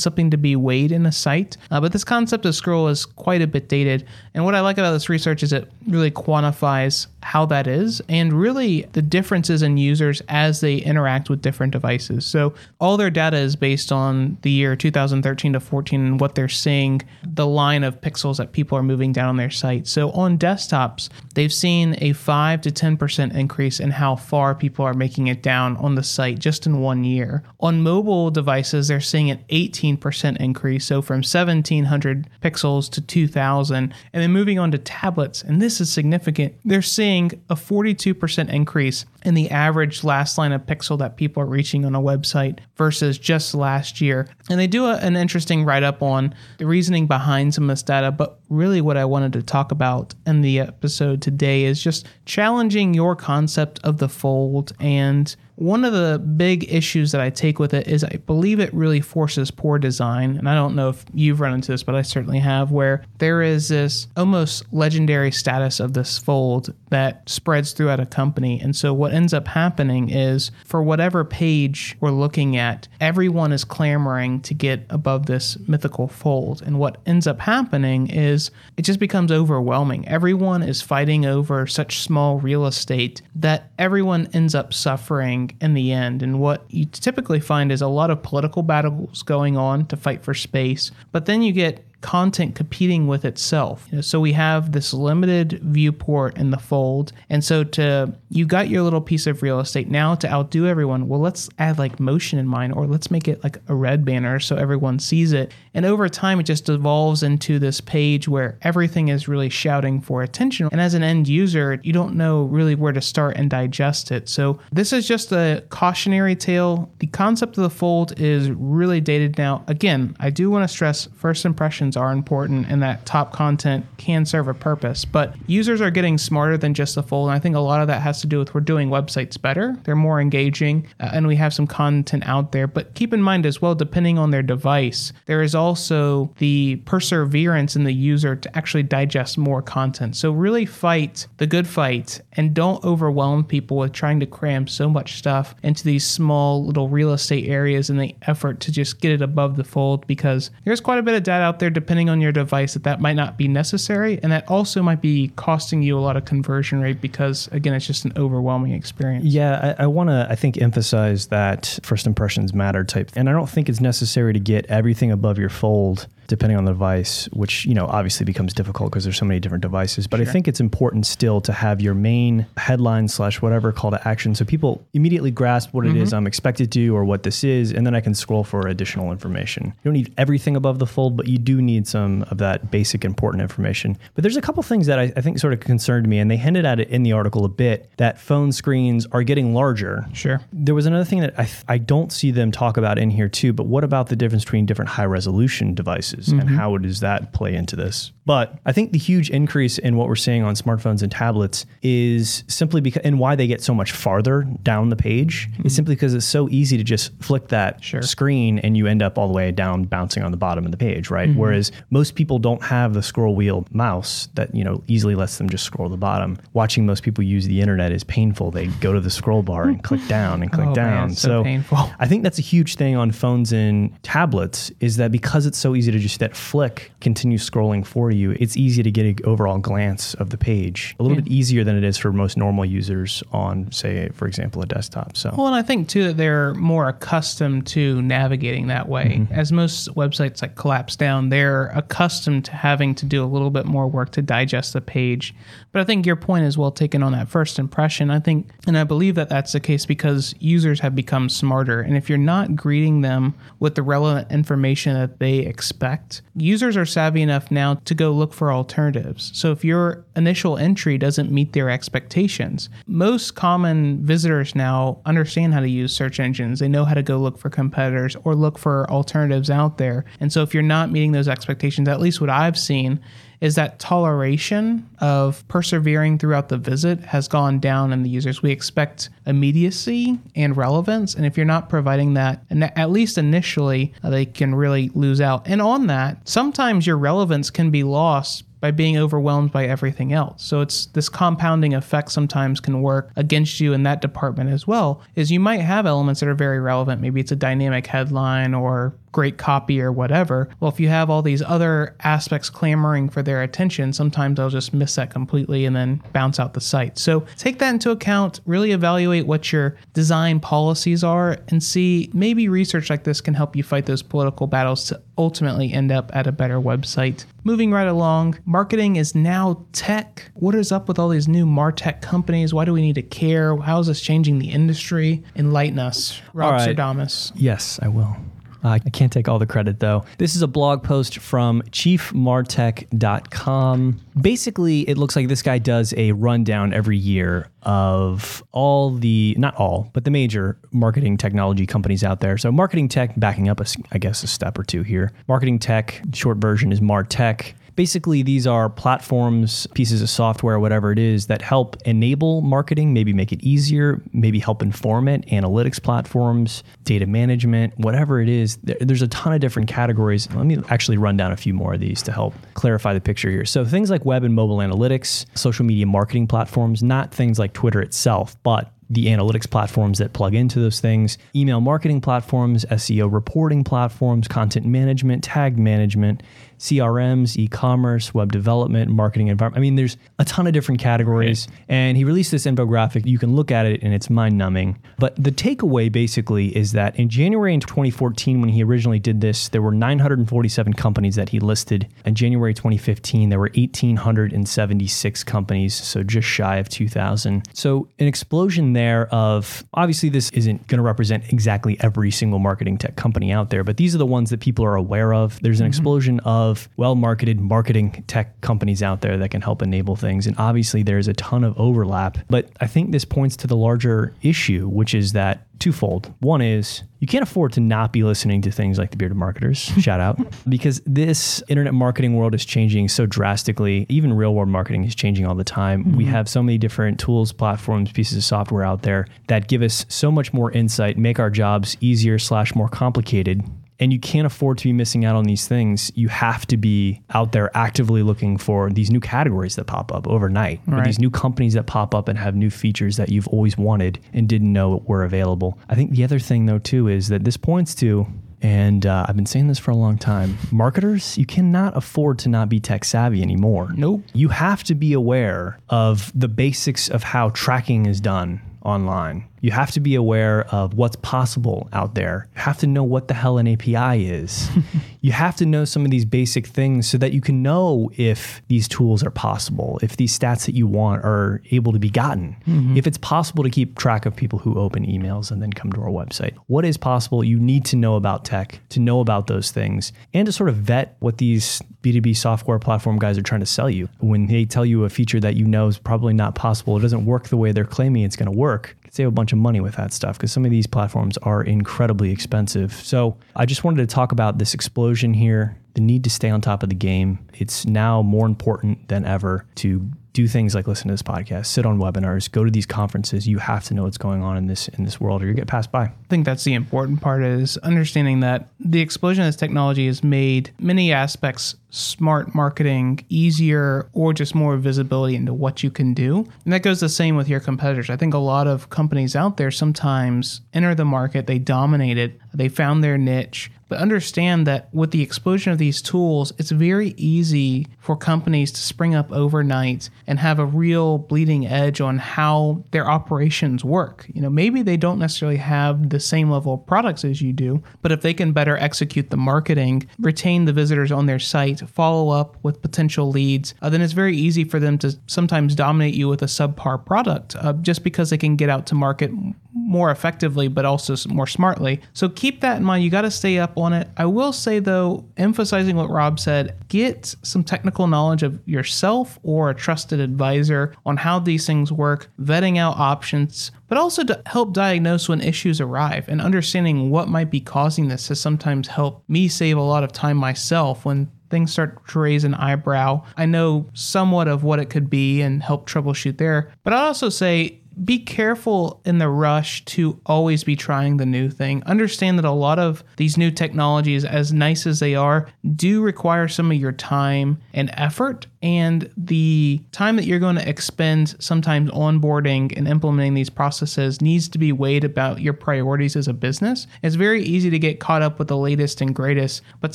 something 0.00 0.28
to 0.28 0.36
be 0.36 0.56
weighed 0.56 0.90
in 0.90 1.06
a 1.06 1.12
site. 1.12 1.56
Uh, 1.70 1.80
but 1.80 1.92
this 1.92 2.02
concept 2.02 2.44
of 2.46 2.54
scroll 2.54 2.88
is 2.88 3.06
quite 3.06 3.42
a 3.42 3.46
bit 3.46 3.68
dated. 3.68 4.04
And 4.34 4.44
what 4.44 4.56
I 4.56 4.60
like 4.60 4.76
about 4.76 4.90
this 4.90 5.08
research 5.08 5.44
is 5.44 5.52
it 5.52 5.70
really 5.86 6.10
quantifies 6.10 7.06
how 7.24 7.46
that 7.46 7.66
is 7.66 8.02
and 8.08 8.34
really 8.34 8.82
the 8.92 9.00
differences 9.00 9.62
in 9.62 9.78
users 9.78 10.20
as 10.28 10.60
they 10.60 10.76
interact 10.76 11.30
with 11.30 11.40
different 11.40 11.72
devices. 11.72 12.26
So 12.26 12.52
all 12.78 12.98
their 12.98 13.10
data 13.10 13.38
is 13.38 13.56
based 13.56 13.90
on 13.90 14.36
the 14.42 14.50
year 14.50 14.76
2013 14.76 15.54
to 15.54 15.60
14 15.60 16.00
and 16.00 16.20
what 16.20 16.34
they're 16.34 16.50
seeing, 16.50 17.00
the 17.26 17.46
line 17.46 17.82
of 17.82 18.00
pixels 18.02 18.36
that 18.36 18.52
people 18.52 18.76
are 18.76 18.82
moving 18.82 19.10
down 19.10 19.30
on 19.30 19.36
their 19.38 19.50
site. 19.50 19.86
So 19.86 20.10
on 20.10 20.36
desktops, 20.38 21.08
they've 21.34 21.52
seen 21.52 21.96
a 22.02 22.12
5 22.12 22.60
to 22.60 22.70
10% 22.70 23.34
increase 23.34 23.80
in 23.80 23.90
how 23.90 24.16
far 24.16 24.54
people 24.54 24.84
are 24.84 24.92
making 24.92 25.28
it 25.28 25.42
down 25.42 25.78
on 25.78 25.94
the 25.94 26.02
site 26.02 26.38
just 26.38 26.66
in 26.66 26.80
one 26.80 27.04
year. 27.04 27.42
On 27.60 27.82
mobile 27.82 28.30
devices, 28.30 28.88
they're 28.88 29.00
seeing 29.00 29.30
an 29.30 29.42
18% 29.48 30.36
increase, 30.36 30.84
so 30.84 31.00
from 31.00 31.18
1700 31.18 32.28
pixels 32.42 32.90
to 32.90 33.00
2000. 33.00 33.94
And 34.12 34.22
then 34.22 34.30
moving 34.30 34.58
on 34.58 34.70
to 34.72 34.78
tablets, 34.78 35.42
and 35.42 35.62
this 35.62 35.80
is 35.80 35.90
significant, 35.90 36.54
they're 36.66 36.82
seeing 36.82 37.13
a 37.22 37.54
42% 37.54 38.48
increase 38.48 39.06
in 39.24 39.34
the 39.34 39.50
average 39.50 40.04
last 40.04 40.36
line 40.36 40.52
of 40.52 40.62
pixel 40.66 40.98
that 40.98 41.16
people 41.16 41.42
are 41.42 41.46
reaching 41.46 41.84
on 41.84 41.94
a 41.94 42.00
website 42.00 42.58
versus 42.76 43.18
just 43.18 43.54
last 43.54 44.00
year. 44.00 44.28
And 44.50 44.58
they 44.58 44.66
do 44.66 44.86
a, 44.86 44.96
an 44.96 45.16
interesting 45.16 45.64
write 45.64 45.82
up 45.82 46.02
on 46.02 46.34
the 46.58 46.66
reasoning 46.66 47.06
behind 47.06 47.54
some 47.54 47.64
of 47.64 47.68
this 47.68 47.82
data, 47.82 48.10
but 48.10 48.38
really 48.48 48.80
what 48.80 48.96
I 48.96 49.04
wanted 49.04 49.32
to 49.34 49.42
talk 49.42 49.72
about 49.72 50.14
in 50.26 50.40
the 50.40 50.60
episode 50.60 51.22
today 51.22 51.64
is 51.64 51.82
just 51.82 52.06
challenging 52.26 52.94
your 52.94 53.16
concept 53.16 53.80
of 53.84 53.98
the 53.98 54.08
fold 54.08 54.72
and 54.80 55.34
one 55.56 55.84
of 55.84 55.92
the 55.92 56.18
big 56.18 56.72
issues 56.72 57.12
that 57.12 57.20
I 57.20 57.30
take 57.30 57.58
with 57.58 57.74
it 57.74 57.86
is 57.86 58.02
I 58.02 58.16
believe 58.26 58.58
it 58.58 58.74
really 58.74 59.00
forces 59.00 59.50
poor 59.50 59.78
design. 59.78 60.36
And 60.36 60.48
I 60.48 60.54
don't 60.54 60.74
know 60.74 60.88
if 60.88 61.04
you've 61.12 61.40
run 61.40 61.54
into 61.54 61.72
this, 61.72 61.82
but 61.82 61.94
I 61.94 62.02
certainly 62.02 62.40
have, 62.40 62.72
where 62.72 63.04
there 63.18 63.42
is 63.42 63.68
this 63.68 64.08
almost 64.16 64.64
legendary 64.72 65.30
status 65.30 65.80
of 65.80 65.94
this 65.94 66.18
fold 66.18 66.74
that 66.90 67.28
spreads 67.28 67.72
throughout 67.72 68.00
a 68.00 68.06
company. 68.06 68.60
And 68.60 68.74
so 68.74 68.92
what 68.92 69.12
ends 69.12 69.32
up 69.32 69.48
happening 69.48 70.10
is 70.10 70.50
for 70.64 70.82
whatever 70.82 71.24
page 71.24 71.96
we're 72.00 72.10
looking 72.10 72.56
at, 72.56 72.88
everyone 73.00 73.52
is 73.52 73.64
clamoring 73.64 74.40
to 74.42 74.54
get 74.54 74.84
above 74.90 75.26
this 75.26 75.56
mythical 75.68 76.08
fold. 76.08 76.62
And 76.62 76.78
what 76.78 76.98
ends 77.06 77.26
up 77.26 77.40
happening 77.40 78.08
is 78.08 78.50
it 78.76 78.82
just 78.82 78.98
becomes 78.98 79.30
overwhelming. 79.30 80.08
Everyone 80.08 80.62
is 80.62 80.82
fighting 80.82 81.24
over 81.24 81.66
such 81.66 82.00
small 82.00 82.38
real 82.40 82.66
estate 82.66 83.22
that 83.36 83.70
everyone 83.78 84.28
ends 84.32 84.54
up 84.54 84.72
suffering 84.72 85.43
in 85.60 85.74
the 85.74 85.92
end. 85.92 86.22
And 86.22 86.40
what 86.40 86.64
you 86.68 86.86
typically 86.86 87.40
find 87.40 87.70
is 87.70 87.82
a 87.82 87.88
lot 87.88 88.10
of 88.10 88.22
political 88.22 88.62
battles 88.62 89.22
going 89.22 89.56
on 89.56 89.86
to 89.86 89.96
fight 89.96 90.22
for 90.22 90.34
space, 90.34 90.90
but 91.12 91.26
then 91.26 91.42
you 91.42 91.52
get 91.52 91.84
content 92.04 92.54
competing 92.54 93.06
with 93.06 93.24
itself. 93.24 93.88
You 93.90 93.96
know, 93.96 94.02
so 94.02 94.20
we 94.20 94.32
have 94.32 94.72
this 94.72 94.92
limited 94.92 95.58
viewport 95.62 96.36
in 96.36 96.50
the 96.50 96.58
fold. 96.58 97.14
And 97.30 97.42
so 97.42 97.64
to 97.64 98.14
you 98.28 98.44
got 98.44 98.68
your 98.68 98.82
little 98.82 99.00
piece 99.00 99.26
of 99.26 99.42
real 99.42 99.58
estate 99.58 99.88
now 99.88 100.14
to 100.16 100.30
outdo 100.30 100.66
everyone, 100.66 101.08
well 101.08 101.18
let's 101.18 101.48
add 101.58 101.78
like 101.78 101.98
motion 101.98 102.38
in 102.38 102.46
mind 102.46 102.74
or 102.74 102.86
let's 102.86 103.10
make 103.10 103.26
it 103.26 103.42
like 103.42 103.56
a 103.68 103.74
red 103.74 104.04
banner 104.04 104.38
so 104.38 104.54
everyone 104.54 104.98
sees 104.98 105.32
it. 105.32 105.54
And 105.72 105.86
over 105.86 106.06
time 106.10 106.38
it 106.38 106.42
just 106.42 106.68
evolves 106.68 107.22
into 107.22 107.58
this 107.58 107.80
page 107.80 108.28
where 108.28 108.58
everything 108.60 109.08
is 109.08 109.26
really 109.26 109.48
shouting 109.48 110.02
for 110.02 110.22
attention. 110.22 110.68
And 110.72 110.82
as 110.82 110.92
an 110.92 111.02
end 111.02 111.26
user, 111.26 111.80
you 111.82 111.94
don't 111.94 112.16
know 112.16 112.42
really 112.42 112.74
where 112.74 112.92
to 112.92 113.00
start 113.00 113.38
and 113.38 113.48
digest 113.48 114.12
it. 114.12 114.28
So 114.28 114.58
this 114.70 114.92
is 114.92 115.08
just 115.08 115.32
a 115.32 115.64
cautionary 115.70 116.36
tale. 116.36 116.92
The 116.98 117.06
concept 117.06 117.56
of 117.56 117.62
the 117.62 117.70
fold 117.70 118.20
is 118.20 118.50
really 118.50 119.00
dated 119.00 119.38
now. 119.38 119.64
Again, 119.68 120.14
I 120.20 120.28
do 120.28 120.50
want 120.50 120.64
to 120.64 120.68
stress 120.68 121.08
first 121.16 121.46
impressions 121.46 121.93
are 121.96 122.12
important 122.12 122.66
and 122.68 122.82
that 122.82 123.06
top 123.06 123.32
content 123.32 123.86
can 123.96 124.24
serve 124.24 124.48
a 124.48 124.54
purpose. 124.54 125.04
But 125.04 125.34
users 125.46 125.80
are 125.80 125.90
getting 125.90 126.18
smarter 126.18 126.56
than 126.56 126.74
just 126.74 126.94
the 126.94 127.02
fold. 127.02 127.28
And 127.28 127.36
I 127.36 127.38
think 127.38 127.56
a 127.56 127.60
lot 127.60 127.80
of 127.80 127.88
that 127.88 128.02
has 128.02 128.20
to 128.20 128.26
do 128.26 128.38
with 128.38 128.54
we're 128.54 128.60
doing 128.60 128.88
websites 128.88 129.40
better. 129.40 129.76
They're 129.84 129.96
more 129.96 130.20
engaging 130.20 130.86
uh, 131.00 131.10
and 131.12 131.26
we 131.26 131.36
have 131.36 131.54
some 131.54 131.66
content 131.66 132.24
out 132.26 132.52
there. 132.52 132.66
But 132.66 132.94
keep 132.94 133.12
in 133.12 133.22
mind 133.22 133.46
as 133.46 133.60
well, 133.60 133.74
depending 133.74 134.18
on 134.18 134.30
their 134.30 134.42
device, 134.42 135.12
there 135.26 135.42
is 135.42 135.54
also 135.54 136.32
the 136.38 136.76
perseverance 136.84 137.76
in 137.76 137.84
the 137.84 137.92
user 137.92 138.36
to 138.36 138.56
actually 138.56 138.82
digest 138.82 139.38
more 139.38 139.62
content. 139.62 140.16
So 140.16 140.32
really 140.32 140.66
fight 140.66 141.26
the 141.38 141.46
good 141.46 141.66
fight 141.66 142.20
and 142.32 142.54
don't 142.54 142.84
overwhelm 142.84 143.44
people 143.44 143.76
with 143.76 143.92
trying 143.92 144.20
to 144.20 144.26
cram 144.26 144.66
so 144.66 144.88
much 144.88 145.16
stuff 145.16 145.54
into 145.62 145.84
these 145.84 146.06
small 146.06 146.64
little 146.64 146.88
real 146.88 147.12
estate 147.12 147.48
areas 147.48 147.90
in 147.90 147.96
the 147.98 148.14
effort 148.22 148.60
to 148.60 148.72
just 148.72 149.00
get 149.00 149.12
it 149.12 149.22
above 149.22 149.56
the 149.56 149.64
fold 149.64 150.06
because 150.06 150.50
there's 150.64 150.80
quite 150.80 150.98
a 150.98 151.02
bit 151.02 151.14
of 151.14 151.22
data 151.22 151.44
out 151.44 151.58
there 151.58 151.70
depending 151.84 152.08
on 152.08 152.18
your 152.18 152.32
device 152.32 152.72
that 152.72 152.84
that 152.84 152.98
might 152.98 153.12
not 153.12 153.36
be 153.36 153.46
necessary. 153.46 154.18
And 154.22 154.32
that 154.32 154.48
also 154.48 154.82
might 154.82 155.02
be 155.02 155.28
costing 155.36 155.82
you 155.82 155.98
a 155.98 156.00
lot 156.00 156.16
of 156.16 156.24
conversion 156.24 156.80
rate 156.80 157.02
because 157.02 157.46
again 157.52 157.74
it's 157.74 157.86
just 157.86 158.06
an 158.06 158.12
overwhelming 158.16 158.72
experience. 158.72 159.26
Yeah 159.26 159.74
i, 159.78 159.84
I 159.84 159.86
want 159.86 160.08
to 160.08 160.26
i 160.30 160.34
think 160.34 160.56
emphasize 160.56 161.26
that 161.26 161.78
first 161.82 162.06
impressions 162.06 162.54
matter 162.54 162.84
type. 162.84 163.10
And 163.14 163.28
i 163.28 163.32
don't 163.32 163.50
think 163.50 163.68
it's 163.68 163.80
necessary 163.80 164.32
to 164.32 164.40
get 164.40 164.64
everything 164.66 165.10
above 165.10 165.38
your 165.38 165.50
fold 165.50 166.06
depending 166.26 166.58
on 166.58 166.64
the 166.64 166.72
device, 166.72 167.26
which 167.32 167.64
you 167.66 167.74
know 167.74 167.86
obviously 167.86 168.24
becomes 168.24 168.52
difficult 168.52 168.90
because 168.90 169.04
there's 169.04 169.16
so 169.16 169.24
many 169.24 169.40
different 169.40 169.62
devices. 169.62 170.06
But 170.06 170.18
sure. 170.18 170.28
I 170.28 170.32
think 170.32 170.48
it's 170.48 170.60
important 170.60 171.06
still 171.06 171.40
to 171.42 171.52
have 171.52 171.80
your 171.80 171.94
main 171.94 172.46
headline 172.56 173.08
slash 173.08 173.40
whatever 173.42 173.72
call 173.72 173.90
to 173.90 174.08
action, 174.08 174.34
so 174.34 174.44
people 174.44 174.86
immediately 174.92 175.30
grasp 175.30 175.72
what 175.72 175.84
mm-hmm. 175.84 175.96
it 175.96 176.02
is 176.02 176.08
mm-hmm. 176.08 176.18
I'm 176.18 176.26
expected 176.26 176.70
to 176.72 176.88
or 176.96 177.04
what 177.04 177.22
this 177.22 177.44
is, 177.44 177.72
and 177.72 177.86
then 177.86 177.94
I 177.94 178.00
can 178.00 178.14
scroll 178.14 178.44
for 178.44 178.66
additional 178.66 179.12
information. 179.12 179.66
You 179.66 179.72
don't 179.84 179.94
need 179.94 180.14
everything 180.16 180.56
above 180.56 180.78
the 180.78 180.86
fold, 180.86 181.16
but 181.16 181.26
you 181.26 181.38
do 181.38 181.60
need 181.60 181.86
some 181.86 182.22
of 182.30 182.38
that 182.38 182.70
basic 182.70 183.04
important 183.04 183.42
information. 183.42 183.98
But 184.14 184.22
there's 184.22 184.36
a 184.36 184.42
couple 184.42 184.62
things 184.62 184.86
that 184.86 184.98
I, 184.98 185.12
I 185.16 185.20
think 185.20 185.38
sort 185.38 185.52
of 185.52 185.60
concerned 185.60 186.08
me, 186.08 186.18
and 186.18 186.30
they 186.30 186.36
hinted 186.36 186.64
at 186.64 186.80
it 186.80 186.88
in 186.88 187.02
the 187.02 187.12
article 187.12 187.44
a 187.44 187.48
bit 187.48 187.90
that 187.96 188.20
phone 188.20 188.52
screens 188.52 189.06
are 189.12 189.22
getting 189.22 189.54
larger. 189.54 190.06
Sure. 190.12 190.40
There 190.52 190.74
was 190.74 190.86
another 190.86 191.04
thing 191.04 191.20
that 191.20 191.38
I, 191.38 191.48
I 191.68 191.78
don't 191.78 192.12
see 192.12 192.30
them 192.30 192.52
talk 192.52 192.76
about 192.76 192.98
in 192.98 193.10
here 193.10 193.28
too, 193.28 193.52
but 193.52 193.66
what 193.66 193.84
about 193.84 194.08
the 194.08 194.16
difference 194.16 194.44
between 194.44 194.66
different 194.66 194.90
high 194.90 195.04
resolution 195.04 195.74
devices? 195.74 196.13
Mm-hmm. 196.14 196.40
and 196.40 196.50
how 196.50 196.76
does 196.78 197.00
that 197.00 197.32
play 197.32 197.54
into 197.54 197.76
this? 197.76 198.12
But 198.26 198.58
I 198.64 198.72
think 198.72 198.92
the 198.92 198.98
huge 198.98 199.28
increase 199.30 199.78
in 199.78 199.96
what 199.96 200.08
we're 200.08 200.16
seeing 200.16 200.42
on 200.42 200.54
smartphones 200.54 201.02
and 201.02 201.12
tablets 201.12 201.66
is 201.82 202.42
simply 202.48 202.80
because, 202.80 203.02
and 203.02 203.18
why 203.18 203.36
they 203.36 203.46
get 203.46 203.62
so 203.62 203.74
much 203.74 203.92
farther 203.92 204.42
down 204.62 204.88
the 204.88 204.96
page 204.96 205.50
mm-hmm. 205.52 205.66
is 205.66 205.74
simply 205.74 205.94
because 205.94 206.14
it's 206.14 206.24
so 206.24 206.48
easy 206.48 206.76
to 206.78 206.84
just 206.84 207.12
flick 207.20 207.48
that 207.48 207.84
sure. 207.84 208.02
screen 208.02 208.58
and 208.60 208.76
you 208.76 208.86
end 208.86 209.02
up 209.02 209.18
all 209.18 209.28
the 209.28 209.34
way 209.34 209.52
down 209.52 209.84
bouncing 209.84 210.22
on 210.22 210.30
the 210.30 210.36
bottom 210.38 210.64
of 210.64 210.70
the 210.70 210.76
page, 210.76 211.10
right? 211.10 211.28
Mm-hmm. 211.28 211.38
Whereas 211.38 211.70
most 211.90 212.14
people 212.14 212.38
don't 212.38 212.62
have 212.62 212.94
the 212.94 213.02
scroll 213.02 213.34
wheel 213.34 213.66
mouse 213.72 214.28
that, 214.34 214.54
you 214.54 214.64
know, 214.64 214.82
easily 214.88 215.14
lets 215.14 215.36
them 215.36 215.48
just 215.50 215.64
scroll 215.64 215.88
the 215.88 215.96
bottom. 215.96 216.38
Watching 216.54 216.86
most 216.86 217.02
people 217.02 217.24
use 217.24 217.46
the 217.46 217.60
internet 217.60 217.92
is 217.92 218.04
painful. 218.04 218.50
They 218.50 218.66
go 218.66 218.94
to 218.94 219.00
the 219.00 219.10
scroll 219.10 219.42
bar 219.42 219.64
and 219.64 219.82
click 219.82 220.06
down 220.08 220.42
and 220.42 220.50
click 220.50 220.68
oh, 220.70 220.74
down. 220.74 221.08
Man, 221.08 221.10
so, 221.10 221.28
so 221.28 221.44
painful. 221.44 221.90
I 221.98 222.06
think 222.06 222.22
that's 222.22 222.38
a 222.38 222.42
huge 222.42 222.76
thing 222.76 222.96
on 222.96 223.12
phones 223.12 223.52
and 223.52 224.02
tablets 224.02 224.72
is 224.80 224.96
that 224.96 225.12
because 225.12 225.44
it's 225.44 225.58
so 225.58 225.74
easy 225.74 225.92
to 225.92 225.98
just 226.04 226.20
that 226.20 226.36
flick 226.36 226.92
continues 227.00 227.48
scrolling 227.48 227.84
for 227.84 228.10
you, 228.10 228.36
it's 228.38 228.56
easy 228.56 228.82
to 228.82 228.90
get 228.90 229.06
an 229.06 229.16
overall 229.24 229.58
glance 229.58 230.12
of 230.14 230.28
the 230.28 230.36
page. 230.36 230.94
A 231.00 231.02
little 231.02 231.16
yeah. 231.16 231.22
bit 231.22 231.32
easier 231.32 231.64
than 231.64 231.76
it 231.76 231.82
is 231.82 231.96
for 231.96 232.12
most 232.12 232.36
normal 232.36 232.64
users 232.64 233.22
on, 233.32 233.72
say, 233.72 234.10
for 234.10 234.26
example, 234.26 234.60
a 234.60 234.66
desktop. 234.66 235.16
So 235.16 235.34
well, 235.36 235.46
and 235.46 235.56
I 235.56 235.62
think 235.62 235.88
too 235.88 236.04
that 236.08 236.18
they're 236.18 236.52
more 236.54 236.88
accustomed 236.88 237.66
to 237.68 238.02
navigating 238.02 238.66
that 238.66 238.86
way. 238.86 239.20
Mm-hmm. 239.20 239.32
As 239.32 239.50
most 239.50 239.88
websites 239.94 240.42
like 240.42 240.56
collapse 240.56 240.94
down, 240.94 241.30
they're 241.30 241.68
accustomed 241.68 242.44
to 242.44 242.52
having 242.52 242.94
to 242.96 243.06
do 243.06 243.24
a 243.24 243.26
little 243.26 243.50
bit 243.50 243.64
more 243.64 243.88
work 243.88 244.10
to 244.12 244.22
digest 244.22 244.74
the 244.74 244.82
page. 244.82 245.34
But 245.72 245.80
I 245.80 245.84
think 245.84 246.04
your 246.04 246.16
point 246.16 246.44
is 246.44 246.58
well 246.58 246.70
taken 246.70 247.02
on 247.02 247.12
that 247.12 247.28
first 247.28 247.58
impression. 247.58 248.10
I 248.10 248.20
think, 248.20 248.50
and 248.66 248.76
I 248.76 248.84
believe 248.84 249.14
that 249.14 249.30
that's 249.30 249.52
the 249.52 249.60
case 249.60 249.86
because 249.86 250.34
users 250.38 250.80
have 250.80 250.94
become 250.94 251.30
smarter, 251.30 251.80
and 251.80 251.96
if 251.96 252.10
you're 252.10 252.18
not 252.18 252.54
greeting 252.54 253.00
them 253.00 253.34
with 253.58 253.74
the 253.74 253.82
relevant 253.82 254.30
information 254.30 254.94
that 254.94 255.18
they 255.18 255.38
expect 255.38 255.93
fact, 255.94 256.22
users 256.34 256.76
are 256.76 256.84
savvy 256.84 257.22
enough 257.22 257.50
now 257.50 257.74
to 257.74 257.94
go 257.94 258.10
look 258.10 258.32
for 258.32 258.52
alternatives. 258.52 259.30
So 259.34 259.52
if 259.52 259.64
your 259.64 260.04
initial 260.16 260.58
entry 260.58 260.98
doesn't 260.98 261.30
meet 261.30 261.52
their 261.52 261.70
expectations, 261.70 262.68
most 262.86 263.34
common 263.34 264.04
visitors 264.04 264.54
now 264.54 265.00
understand 265.06 265.54
how 265.54 265.60
to 265.60 265.68
use 265.68 265.94
search 265.94 266.18
engines. 266.20 266.58
They 266.58 266.68
know 266.68 266.84
how 266.84 266.94
to 266.94 267.02
go 267.02 267.18
look 267.18 267.38
for 267.38 267.50
competitors 267.50 268.16
or 268.24 268.34
look 268.34 268.58
for 268.58 268.90
alternatives 268.90 269.50
out 269.50 269.78
there. 269.78 270.04
And 270.20 270.32
so 270.32 270.42
if 270.42 270.52
you're 270.52 270.62
not 270.62 270.90
meeting 270.90 271.12
those 271.12 271.28
expectations, 271.28 271.88
at 271.88 272.00
least 272.00 272.20
what 272.20 272.30
I've 272.30 272.58
seen 272.58 273.00
is 273.40 273.54
that 273.54 273.78
toleration 273.78 274.88
of 275.00 275.46
persevering 275.48 276.18
throughout 276.18 276.48
the 276.48 276.58
visit 276.58 277.00
has 277.00 277.28
gone 277.28 277.58
down 277.58 277.92
in 277.92 278.02
the 278.02 278.10
users. 278.10 278.42
We 278.42 278.50
expect 278.50 279.10
immediacy 279.26 280.18
and 280.34 280.56
relevance, 280.56 281.14
and 281.14 281.26
if 281.26 281.36
you're 281.36 281.46
not 281.46 281.68
providing 281.68 282.14
that, 282.14 282.42
at 282.50 282.90
least 282.90 283.18
initially, 283.18 283.92
uh, 284.02 284.10
they 284.10 284.26
can 284.26 284.54
really 284.54 284.90
lose 284.94 285.20
out. 285.20 285.46
And 285.46 285.60
on 285.60 285.86
that, 285.88 286.28
sometimes 286.28 286.86
your 286.86 286.98
relevance 286.98 287.50
can 287.50 287.70
be 287.70 287.82
lost 287.82 288.44
by 288.64 288.70
being 288.70 288.96
overwhelmed 288.96 289.52
by 289.52 289.66
everything 289.66 290.14
else. 290.14 290.42
So 290.42 290.62
it's 290.62 290.86
this 290.86 291.10
compounding 291.10 291.74
effect 291.74 292.10
sometimes 292.10 292.60
can 292.60 292.80
work 292.80 293.10
against 293.14 293.60
you 293.60 293.74
in 293.74 293.82
that 293.82 294.00
department 294.00 294.48
as 294.48 294.66
well. 294.66 295.02
Is 295.16 295.30
you 295.30 295.38
might 295.38 295.60
have 295.60 295.84
elements 295.84 296.20
that 296.20 296.30
are 296.30 296.34
very 296.34 296.60
relevant. 296.60 297.02
Maybe 297.02 297.20
it's 297.20 297.30
a 297.30 297.36
dynamic 297.36 297.86
headline 297.86 298.54
or 298.54 298.94
great 299.12 299.38
copy 299.38 299.80
or 299.80 299.92
whatever. 299.92 300.48
Well, 300.60 300.70
if 300.70 300.80
you 300.80 300.88
have 300.88 301.08
all 301.08 301.22
these 301.22 301.40
other 301.40 301.94
aspects 302.00 302.50
clamoring 302.50 303.08
for 303.08 303.22
their 303.22 303.42
attention, 303.42 303.92
sometimes 303.92 304.36
they'll 304.36 304.50
just 304.50 304.74
miss 304.74 304.96
that 304.96 305.10
completely 305.10 305.64
and 305.66 305.76
then 305.76 306.02
bounce 306.12 306.40
out 306.40 306.52
the 306.52 306.60
site. 306.60 306.98
So 306.98 307.24
take 307.36 307.60
that 307.60 307.70
into 307.70 307.90
account, 307.92 308.40
really 308.44 308.72
evaluate 308.72 309.26
what 309.26 309.52
your 309.52 309.76
design 309.92 310.40
policies 310.40 311.04
are, 311.04 311.38
and 311.48 311.62
see 311.62 312.10
maybe 312.12 312.48
research 312.48 312.90
like 312.90 313.04
this 313.04 313.20
can 313.20 313.34
help 313.34 313.54
you 313.54 313.62
fight 313.62 313.86
those 313.86 314.02
political 314.02 314.48
battles 314.48 314.86
to 314.88 315.00
ultimately 315.18 315.72
end 315.72 315.92
up 315.92 316.10
at 316.14 316.26
a 316.26 316.32
better 316.32 316.60
website. 316.60 317.24
Moving 317.44 317.72
right 317.72 317.88
along, 317.88 318.38
marketing 318.44 318.96
is 318.96 319.14
now 319.14 319.64
tech. 319.72 320.30
What 320.34 320.54
is 320.54 320.72
up 320.72 320.88
with 320.88 320.98
all 320.98 321.08
these 321.08 321.28
new 321.28 321.46
Martech 321.46 322.00
companies? 322.00 322.54
Why 322.54 322.64
do 322.64 322.72
we 322.72 322.80
need 322.80 322.94
to 322.94 323.02
care? 323.02 323.56
How 323.56 323.80
is 323.80 323.86
this 323.86 324.00
changing 324.00 324.38
the 324.38 324.50
industry? 324.50 325.22
Enlighten 325.36 325.78
us, 325.78 326.20
Rob 326.32 326.52
right. 326.52 326.76
Serdamus. 326.76 327.32
Yes, 327.34 327.78
I 327.82 327.88
will. 327.88 328.16
Uh, 328.64 328.78
I 328.84 328.90
can't 328.90 329.12
take 329.12 329.28
all 329.28 329.38
the 329.38 329.46
credit 329.46 329.78
though. 329.80 330.04
This 330.18 330.34
is 330.34 330.42
a 330.42 330.48
blog 330.48 330.82
post 330.82 331.18
from 331.18 331.62
chiefmartech.com. 331.70 334.00
Basically, 334.20 334.80
it 334.88 334.96
looks 334.96 335.16
like 335.16 335.26
this 335.28 335.42
guy 335.42 335.58
does 335.58 335.92
a 335.96 336.12
rundown 336.12 336.72
every 336.72 336.96
year 336.96 337.50
of 337.62 338.42
all 338.52 338.90
the, 338.90 339.34
not 339.38 339.54
all, 339.56 339.90
but 339.92 340.04
the 340.04 340.10
major 340.10 340.56
marketing 340.72 341.18
technology 341.18 341.66
companies 341.66 342.02
out 342.02 342.20
there. 342.20 342.38
So, 342.38 342.50
marketing 342.50 342.88
tech, 342.88 343.12
backing 343.18 343.50
up, 343.50 343.60
a, 343.60 343.66
I 343.92 343.98
guess, 343.98 344.22
a 344.22 344.26
step 344.26 344.58
or 344.58 344.64
two 344.64 344.82
here. 344.82 345.12
Marketing 345.28 345.58
tech, 345.58 346.00
short 346.14 346.38
version 346.38 346.72
is 346.72 346.80
Martech 346.80 347.52
basically 347.76 348.22
these 348.22 348.46
are 348.46 348.68
platforms, 348.70 349.66
pieces 349.74 350.02
of 350.02 350.10
software, 350.10 350.58
whatever 350.58 350.92
it 350.92 350.98
is, 350.98 351.26
that 351.26 351.42
help 351.42 351.76
enable 351.84 352.40
marketing, 352.40 352.92
maybe 352.92 353.12
make 353.12 353.32
it 353.32 353.42
easier, 353.42 354.02
maybe 354.12 354.38
help 354.38 354.62
inform 354.62 355.08
it, 355.08 355.26
analytics 355.26 355.82
platforms, 355.82 356.62
data 356.84 357.06
management, 357.06 357.76
whatever 357.78 358.20
it 358.20 358.28
is. 358.28 358.58
There's 358.62 359.02
a 359.02 359.08
ton 359.08 359.32
of 359.32 359.40
different 359.40 359.68
categories. 359.68 360.32
Let 360.34 360.46
me 360.46 360.58
actually 360.68 360.98
run 360.98 361.16
down 361.16 361.32
a 361.32 361.36
few 361.36 361.54
more 361.54 361.74
of 361.74 361.80
these 361.80 362.02
to 362.02 362.12
help 362.12 362.34
clarify 362.54 362.94
the 362.94 363.00
picture 363.00 363.30
here. 363.30 363.44
So 363.44 363.64
things 363.64 363.90
like 363.90 364.04
web 364.04 364.24
and 364.24 364.34
mobile 364.34 364.58
analytics, 364.58 365.26
social 365.36 365.64
media 365.64 365.86
marketing 365.86 366.26
platforms, 366.26 366.82
not 366.82 367.12
things 367.12 367.38
like 367.38 367.52
Twitter 367.52 367.80
itself, 367.80 368.36
but 368.42 368.70
the 368.94 369.06
analytics 369.06 369.48
platforms 369.48 369.98
that 369.98 370.12
plug 370.12 370.34
into 370.34 370.60
those 370.60 370.80
things, 370.80 371.18
email 371.34 371.60
marketing 371.60 372.00
platforms, 372.00 372.64
SEO 372.66 373.12
reporting 373.12 373.64
platforms, 373.64 374.28
content 374.28 374.66
management, 374.66 375.24
tag 375.24 375.58
management, 375.58 376.22
CRMs, 376.58 377.36
e-commerce, 377.36 378.14
web 378.14 378.32
development, 378.32 378.90
marketing 378.90 379.28
environment. 379.28 379.58
I 379.58 379.60
mean, 379.60 379.74
there's 379.74 379.96
a 380.18 380.24
ton 380.24 380.46
of 380.46 380.52
different 380.52 380.80
categories. 380.80 381.46
Right. 381.50 381.58
And 381.68 381.96
he 381.96 382.04
released 382.04 382.30
this 382.30 382.46
infographic. 382.46 383.04
You 383.04 383.18
can 383.18 383.34
look 383.34 383.50
at 383.50 383.66
it 383.66 383.82
and 383.82 383.92
it's 383.92 384.08
mind-numbing. 384.08 384.80
But 384.98 385.22
the 385.22 385.32
takeaway 385.32 385.90
basically 385.90 386.56
is 386.56 386.72
that 386.72 386.96
in 386.98 387.08
January 387.08 387.52
in 387.52 387.60
2014, 387.60 388.40
when 388.40 388.48
he 388.48 388.62
originally 388.62 388.98
did 388.98 389.20
this, 389.20 389.48
there 389.48 389.60
were 389.60 389.72
947 389.72 390.72
companies 390.74 391.16
that 391.16 391.28
he 391.30 391.40
listed. 391.40 391.88
In 392.06 392.14
January 392.14 392.54
2015, 392.54 393.28
there 393.28 393.38
were 393.38 393.50
1,876 393.54 395.24
companies, 395.24 395.74
so 395.74 396.02
just 396.02 396.28
shy 396.28 396.56
of 396.56 396.68
2,000. 396.68 397.42
So 397.52 397.88
an 397.98 398.06
explosion 398.06 398.72
there 398.72 398.83
of 398.92 399.64
obviously 399.74 400.08
this 400.08 400.30
isn't 400.30 400.66
going 400.68 400.78
to 400.78 400.82
represent 400.82 401.32
exactly 401.32 401.76
every 401.80 402.10
single 402.10 402.38
marketing 402.38 402.78
tech 402.78 402.96
company 402.96 403.32
out 403.32 403.50
there, 403.50 403.64
but 403.64 403.76
these 403.76 403.94
are 403.94 403.98
the 403.98 404.06
ones 404.06 404.30
that 404.30 404.40
people 404.40 404.64
are 404.64 404.76
aware 404.76 405.12
of. 405.12 405.40
There's 405.42 405.60
an 405.60 405.64
mm-hmm. 405.64 405.68
explosion 405.68 406.20
of 406.20 406.44
of 406.44 406.68
well 406.76 406.94
marketed 406.94 407.40
marketing 407.40 408.04
tech 408.06 408.40
companies 408.40 408.82
out 408.82 409.00
there 409.00 409.16
that 409.18 409.30
can 409.30 409.40
help 409.40 409.62
enable 409.62 409.96
things. 409.96 410.26
And 410.26 410.36
obviously, 410.38 410.82
there's 410.82 411.08
a 411.08 411.14
ton 411.14 411.44
of 411.44 411.58
overlap. 411.58 412.18
But 412.28 412.50
I 412.60 412.66
think 412.66 412.92
this 412.92 413.04
points 413.04 413.36
to 413.38 413.46
the 413.46 413.56
larger 413.56 414.14
issue, 414.22 414.68
which 414.68 414.94
is 414.94 415.12
that 415.12 415.46
twofold. 415.58 416.12
One 416.20 416.42
is 416.42 416.82
you 417.00 417.06
can't 417.06 417.22
afford 417.22 417.52
to 417.52 417.60
not 417.60 417.92
be 417.92 418.02
listening 418.02 418.42
to 418.42 418.50
things 418.50 418.78
like 418.78 418.90
the 418.90 418.96
Bearded 418.96 419.16
Marketers, 419.16 419.58
shout 419.80 420.00
out, 420.00 420.18
because 420.48 420.80
this 420.86 421.42
internet 421.48 421.74
marketing 421.74 422.16
world 422.16 422.34
is 422.34 422.44
changing 422.44 422.88
so 422.88 423.06
drastically. 423.06 423.86
Even 423.88 424.12
real 424.12 424.34
world 424.34 424.48
marketing 424.48 424.84
is 424.84 424.94
changing 424.94 425.26
all 425.26 425.34
the 425.34 425.44
time. 425.44 425.84
Mm-hmm. 425.84 425.96
We 425.96 426.04
have 426.06 426.28
so 426.28 426.42
many 426.42 426.58
different 426.58 426.98
tools, 426.98 427.32
platforms, 427.32 427.92
pieces 427.92 428.18
of 428.18 428.24
software 428.24 428.64
out 428.64 428.82
there 428.82 429.06
that 429.28 429.48
give 429.48 429.62
us 429.62 429.84
so 429.88 430.10
much 430.10 430.32
more 430.32 430.50
insight, 430.52 430.96
make 430.98 431.18
our 431.18 431.30
jobs 431.30 431.76
easier 431.80 432.18
slash 432.18 432.54
more 432.54 432.68
complicated 432.68 433.42
and 433.84 433.92
you 433.92 434.00
can't 434.00 434.24
afford 434.24 434.56
to 434.56 434.64
be 434.64 434.72
missing 434.72 435.04
out 435.04 435.14
on 435.14 435.24
these 435.24 435.46
things. 435.46 435.92
You 435.94 436.08
have 436.08 436.46
to 436.46 436.56
be 436.56 437.02
out 437.10 437.32
there 437.32 437.54
actively 437.54 438.02
looking 438.02 438.38
for 438.38 438.70
these 438.70 438.90
new 438.90 438.98
categories 438.98 439.56
that 439.56 439.66
pop 439.66 439.92
up 439.92 440.08
overnight, 440.08 440.62
right. 440.66 440.80
or 440.80 440.84
these 440.86 440.98
new 440.98 441.10
companies 441.10 441.52
that 441.52 441.66
pop 441.66 441.94
up 441.94 442.08
and 442.08 442.18
have 442.18 442.34
new 442.34 442.48
features 442.48 442.96
that 442.96 443.10
you've 443.10 443.28
always 443.28 443.58
wanted 443.58 443.98
and 444.14 444.26
didn't 444.26 444.50
know 444.50 444.82
were 444.86 445.04
available. 445.04 445.58
I 445.68 445.74
think 445.74 445.90
the 445.90 446.02
other 446.02 446.18
thing, 446.18 446.46
though, 446.46 446.58
too, 446.58 446.88
is 446.88 447.08
that 447.08 447.24
this 447.24 447.36
points 447.36 447.74
to 447.76 448.06
and 448.40 448.84
uh, 448.84 449.06
I've 449.08 449.16
been 449.16 449.24
saying 449.24 449.48
this 449.48 449.58
for 449.58 449.70
a 449.70 449.76
long 449.76 449.96
time. 449.96 450.36
Marketers, 450.50 451.16
you 451.16 451.24
cannot 451.24 451.74
afford 451.74 452.18
to 452.20 452.28
not 452.28 452.50
be 452.50 452.60
tech 452.60 452.84
savvy 452.84 453.22
anymore. 453.22 453.70
Nope. 453.74 454.02
You 454.12 454.28
have 454.28 454.62
to 454.64 454.74
be 454.74 454.92
aware 454.92 455.58
of 455.70 456.12
the 456.14 456.28
basics 456.28 456.90
of 456.90 457.02
how 457.02 457.30
tracking 457.30 457.86
is 457.86 458.02
done 458.02 458.42
online. 458.64 459.28
You 459.40 459.50
have 459.50 459.72
to 459.72 459.80
be 459.80 459.94
aware 459.94 460.46
of 460.54 460.72
what's 460.72 460.96
possible 460.96 461.68
out 461.74 461.94
there. 461.94 462.28
You 462.34 462.40
have 462.40 462.58
to 462.60 462.66
know 462.66 462.82
what 462.82 463.08
the 463.08 463.14
hell 463.14 463.36
an 463.36 463.46
API 463.46 464.06
is. 464.06 464.48
you 465.02 465.12
have 465.12 465.36
to 465.36 465.44
know 465.44 465.66
some 465.66 465.84
of 465.84 465.90
these 465.90 466.06
basic 466.06 466.46
things 466.46 466.88
so 466.88 466.96
that 466.96 467.12
you 467.12 467.20
can 467.20 467.42
know 467.42 467.90
if 467.98 468.40
these 468.48 468.66
tools 468.66 469.02
are 469.02 469.10
possible, 469.10 469.78
if 469.82 469.98
these 469.98 470.18
stats 470.18 470.46
that 470.46 470.54
you 470.54 470.66
want 470.66 471.04
are 471.04 471.42
able 471.50 471.72
to 471.72 471.78
be 471.78 471.90
gotten, 471.90 472.36
mm-hmm. 472.46 472.74
if 472.74 472.86
it's 472.86 472.96
possible 472.96 473.44
to 473.44 473.50
keep 473.50 473.76
track 473.76 474.06
of 474.06 474.16
people 474.16 474.38
who 474.38 474.58
open 474.58 474.86
emails 474.86 475.30
and 475.30 475.42
then 475.42 475.52
come 475.52 475.70
to 475.72 475.80
our 475.82 475.90
website. 475.90 476.34
What 476.46 476.64
is 476.64 476.78
possible? 476.78 477.22
You 477.22 477.38
need 477.38 477.66
to 477.66 477.76
know 477.76 477.96
about 477.96 478.24
tech, 478.24 478.60
to 478.70 478.80
know 478.80 479.00
about 479.00 479.26
those 479.26 479.50
things, 479.50 479.92
and 480.14 480.24
to 480.24 480.32
sort 480.32 480.48
of 480.48 480.56
vet 480.56 480.96
what 481.00 481.18
these 481.18 481.60
B2B 481.84 482.16
software 482.16 482.58
platform 482.58 482.98
guys 482.98 483.18
are 483.18 483.22
trying 483.22 483.40
to 483.40 483.46
sell 483.46 483.68
you. 483.68 483.90
When 483.98 484.26
they 484.26 484.46
tell 484.46 484.64
you 484.64 484.84
a 484.84 484.88
feature 484.88 485.20
that 485.20 485.36
you 485.36 485.44
know 485.44 485.68
is 485.68 485.78
probably 485.78 486.14
not 486.14 486.34
possible, 486.34 486.78
it 486.78 486.80
doesn't 486.80 487.04
work 487.04 487.28
the 487.28 487.36
way 487.36 487.52
they're 487.52 487.66
claiming 487.66 488.04
it's 488.04 488.16
going 488.16 488.32
to 488.32 488.36
work, 488.36 488.53
can 488.58 488.90
save 488.90 489.08
a 489.08 489.10
bunch 489.10 489.32
of 489.32 489.38
money 489.38 489.60
with 489.60 489.76
that 489.76 489.92
stuff 489.92 490.16
because 490.16 490.32
some 490.32 490.44
of 490.44 490.50
these 490.50 490.66
platforms 490.66 491.18
are 491.18 491.42
incredibly 491.42 492.10
expensive. 492.10 492.72
So 492.72 493.16
I 493.36 493.46
just 493.46 493.64
wanted 493.64 493.88
to 493.88 493.92
talk 493.92 494.12
about 494.12 494.38
this 494.38 494.54
explosion 494.54 495.14
here, 495.14 495.56
the 495.74 495.80
need 495.80 496.04
to 496.04 496.10
stay 496.10 496.30
on 496.30 496.40
top 496.40 496.62
of 496.62 496.68
the 496.68 496.74
game. 496.74 497.18
It's 497.34 497.66
now 497.66 498.02
more 498.02 498.26
important 498.26 498.88
than 498.88 499.04
ever 499.04 499.46
to 499.56 499.88
do 500.14 500.28
things 500.28 500.54
like 500.54 500.68
listen 500.68 500.86
to 500.86 500.94
this 500.94 501.02
podcast, 501.02 501.46
sit 501.46 501.66
on 501.66 501.78
webinars, 501.78 502.30
go 502.30 502.44
to 502.44 502.50
these 502.50 502.66
conferences. 502.66 503.26
You 503.26 503.38
have 503.38 503.64
to 503.64 503.74
know 503.74 503.82
what's 503.82 503.98
going 503.98 504.22
on 504.22 504.36
in 504.36 504.46
this 504.46 504.68
in 504.68 504.84
this 504.84 505.00
world, 505.00 505.22
or 505.22 505.26
you 505.26 505.34
get 505.34 505.48
passed 505.48 505.72
by. 505.72 505.82
I 505.82 505.92
think 506.08 506.24
that's 506.24 506.44
the 506.44 506.54
important 506.54 507.00
part 507.00 507.22
is 507.22 507.58
understanding 507.58 508.20
that 508.20 508.48
the 508.60 508.80
explosion 508.80 509.24
of 509.24 509.28
this 509.28 509.36
technology 509.36 509.86
has 509.86 510.04
made 510.04 510.52
many 510.60 510.92
aspects 510.92 511.56
smart 511.74 512.34
marketing 512.34 513.04
easier 513.08 513.88
or 513.92 514.12
just 514.12 514.34
more 514.34 514.56
visibility 514.56 515.16
into 515.16 515.34
what 515.34 515.62
you 515.62 515.70
can 515.70 515.92
do. 515.92 516.26
And 516.44 516.52
that 516.52 516.62
goes 516.62 516.80
the 516.80 516.88
same 516.88 517.16
with 517.16 517.28
your 517.28 517.40
competitors. 517.40 517.90
I 517.90 517.96
think 517.96 518.14
a 518.14 518.18
lot 518.18 518.46
of 518.46 518.70
companies 518.70 519.16
out 519.16 519.36
there 519.36 519.50
sometimes 519.50 520.40
enter 520.52 520.74
the 520.74 520.84
market, 520.84 521.26
they 521.26 521.38
dominate 521.38 521.98
it, 521.98 522.20
they 522.32 522.48
found 522.48 522.84
their 522.84 522.96
niche, 522.96 523.50
but 523.68 523.78
understand 523.78 524.46
that 524.46 524.68
with 524.72 524.90
the 524.90 525.02
explosion 525.02 525.52
of 525.52 525.58
these 525.58 525.80
tools, 525.82 526.32
it's 526.38 526.50
very 526.50 526.94
easy 526.96 527.66
for 527.80 527.96
companies 527.96 528.52
to 528.52 528.60
spring 528.60 528.94
up 528.94 529.10
overnight 529.10 529.90
and 530.06 530.18
have 530.18 530.38
a 530.38 530.46
real 530.46 530.98
bleeding 530.98 531.46
edge 531.46 531.80
on 531.80 531.98
how 531.98 532.62
their 532.70 532.88
operations 532.88 533.64
work. 533.64 534.06
You 534.12 534.22
know, 534.22 534.30
maybe 534.30 534.62
they 534.62 534.76
don't 534.76 534.98
necessarily 534.98 535.38
have 535.38 535.90
the 535.90 536.00
same 536.00 536.30
level 536.30 536.54
of 536.54 536.66
products 536.66 537.04
as 537.04 537.22
you 537.22 537.32
do, 537.32 537.62
but 537.82 537.90
if 537.90 538.02
they 538.02 538.14
can 538.14 538.32
better 538.32 538.56
execute 538.56 539.10
the 539.10 539.16
marketing, 539.16 539.88
retain 539.98 540.44
the 540.44 540.52
visitors 540.52 540.92
on 540.92 541.06
their 541.06 541.18
site, 541.18 541.60
follow 541.66 542.10
up 542.10 542.36
with 542.42 542.62
potential 542.62 543.10
leads, 543.10 543.54
uh, 543.62 543.68
then 543.68 543.80
it's 543.80 543.92
very 543.92 544.16
easy 544.16 544.44
for 544.44 544.58
them 544.60 544.78
to 544.78 544.96
sometimes 545.06 545.54
dominate 545.54 545.94
you 545.94 546.08
with 546.08 546.22
a 546.22 546.26
subpar 546.26 546.84
product 546.84 547.36
uh, 547.36 547.52
just 547.54 547.84
because 547.84 548.10
they 548.10 548.18
can 548.18 548.36
get 548.36 548.48
out 548.48 548.66
to 548.66 548.74
market 548.74 549.10
more 549.54 549.90
effectively, 549.90 550.48
but 550.48 550.64
also 550.64 550.94
more 551.08 551.26
smartly. 551.26 551.80
So 551.92 552.08
keep 552.08 552.40
that 552.40 552.56
in 552.56 552.64
mind. 552.64 552.84
You 552.84 552.90
got 552.90 553.02
to 553.02 553.10
stay 553.10 553.38
up 553.38 553.56
on 553.56 553.72
it. 553.72 553.88
I 553.96 554.06
will 554.06 554.32
say, 554.32 554.58
though, 554.58 555.04
emphasizing 555.16 555.76
what 555.76 555.90
Rob 555.90 556.20
said, 556.20 556.56
get 556.68 557.14
some 557.22 557.44
technical 557.44 557.86
knowledge 557.86 558.22
of 558.22 558.40
yourself 558.46 559.18
or 559.22 559.50
a 559.50 559.54
trusted 559.54 560.00
advisor 560.00 560.74
on 560.84 560.96
how 560.96 561.18
these 561.18 561.46
things 561.46 561.72
work, 561.72 562.10
vetting 562.20 562.58
out 562.58 562.76
options, 562.76 563.52
but 563.68 563.78
also 563.78 564.04
to 564.04 564.22
help 564.26 564.52
diagnose 564.52 565.08
when 565.08 565.20
issues 565.20 565.60
arrive 565.60 566.08
and 566.08 566.20
understanding 566.20 566.90
what 566.90 567.08
might 567.08 567.30
be 567.30 567.40
causing 567.40 567.88
this 567.88 568.08
has 568.08 568.20
sometimes 568.20 568.68
helped 568.68 569.08
me 569.08 569.28
save 569.28 569.56
a 569.56 569.62
lot 569.62 569.84
of 569.84 569.92
time 569.92 570.16
myself 570.16 570.84
when 570.84 571.10
things 571.34 571.50
start 571.50 571.84
to 571.88 571.98
raise 571.98 572.22
an 572.22 572.34
eyebrow. 572.34 573.02
I 573.16 573.26
know 573.26 573.68
somewhat 573.74 574.28
of 574.28 574.44
what 574.44 574.60
it 574.60 574.70
could 574.70 574.88
be 574.88 575.20
and 575.20 575.42
help 575.42 575.68
troubleshoot 575.68 576.16
there. 576.16 576.52
But 576.62 576.72
I 576.72 576.86
also 576.86 577.08
say 577.08 577.60
be 577.82 577.98
careful 577.98 578.80
in 578.84 578.98
the 578.98 579.08
rush 579.08 579.64
to 579.64 580.00
always 580.06 580.44
be 580.44 580.54
trying 580.54 580.96
the 580.96 581.06
new 581.06 581.28
thing. 581.28 581.62
Understand 581.64 582.18
that 582.18 582.24
a 582.24 582.30
lot 582.30 582.60
of 582.60 582.84
these 582.98 583.16
new 583.16 583.32
technologies, 583.32 584.04
as 584.04 584.32
nice 584.32 584.64
as 584.64 584.78
they 584.78 584.94
are, 584.94 585.26
do 585.56 585.82
require 585.82 586.28
some 586.28 586.52
of 586.52 586.56
your 586.56 586.70
time 586.70 587.38
and 587.52 587.70
effort 587.74 588.28
and 588.44 588.90
the 588.98 589.58
time 589.72 589.96
that 589.96 590.04
you're 590.04 590.18
going 590.18 590.36
to 590.36 590.46
expend 590.46 591.16
sometimes 591.18 591.70
onboarding 591.70 592.54
and 592.58 592.68
implementing 592.68 593.14
these 593.14 593.30
processes 593.30 594.02
needs 594.02 594.28
to 594.28 594.36
be 594.36 594.52
weighed 594.52 594.84
about 594.84 595.22
your 595.22 595.32
priorities 595.32 595.96
as 595.96 596.08
a 596.08 596.12
business. 596.12 596.66
It's 596.82 596.94
very 596.94 597.22
easy 597.22 597.48
to 597.48 597.58
get 597.58 597.80
caught 597.80 598.02
up 598.02 598.18
with 598.18 598.28
the 598.28 598.36
latest 598.36 598.82
and 598.82 598.94
greatest, 598.94 599.40
but 599.62 599.74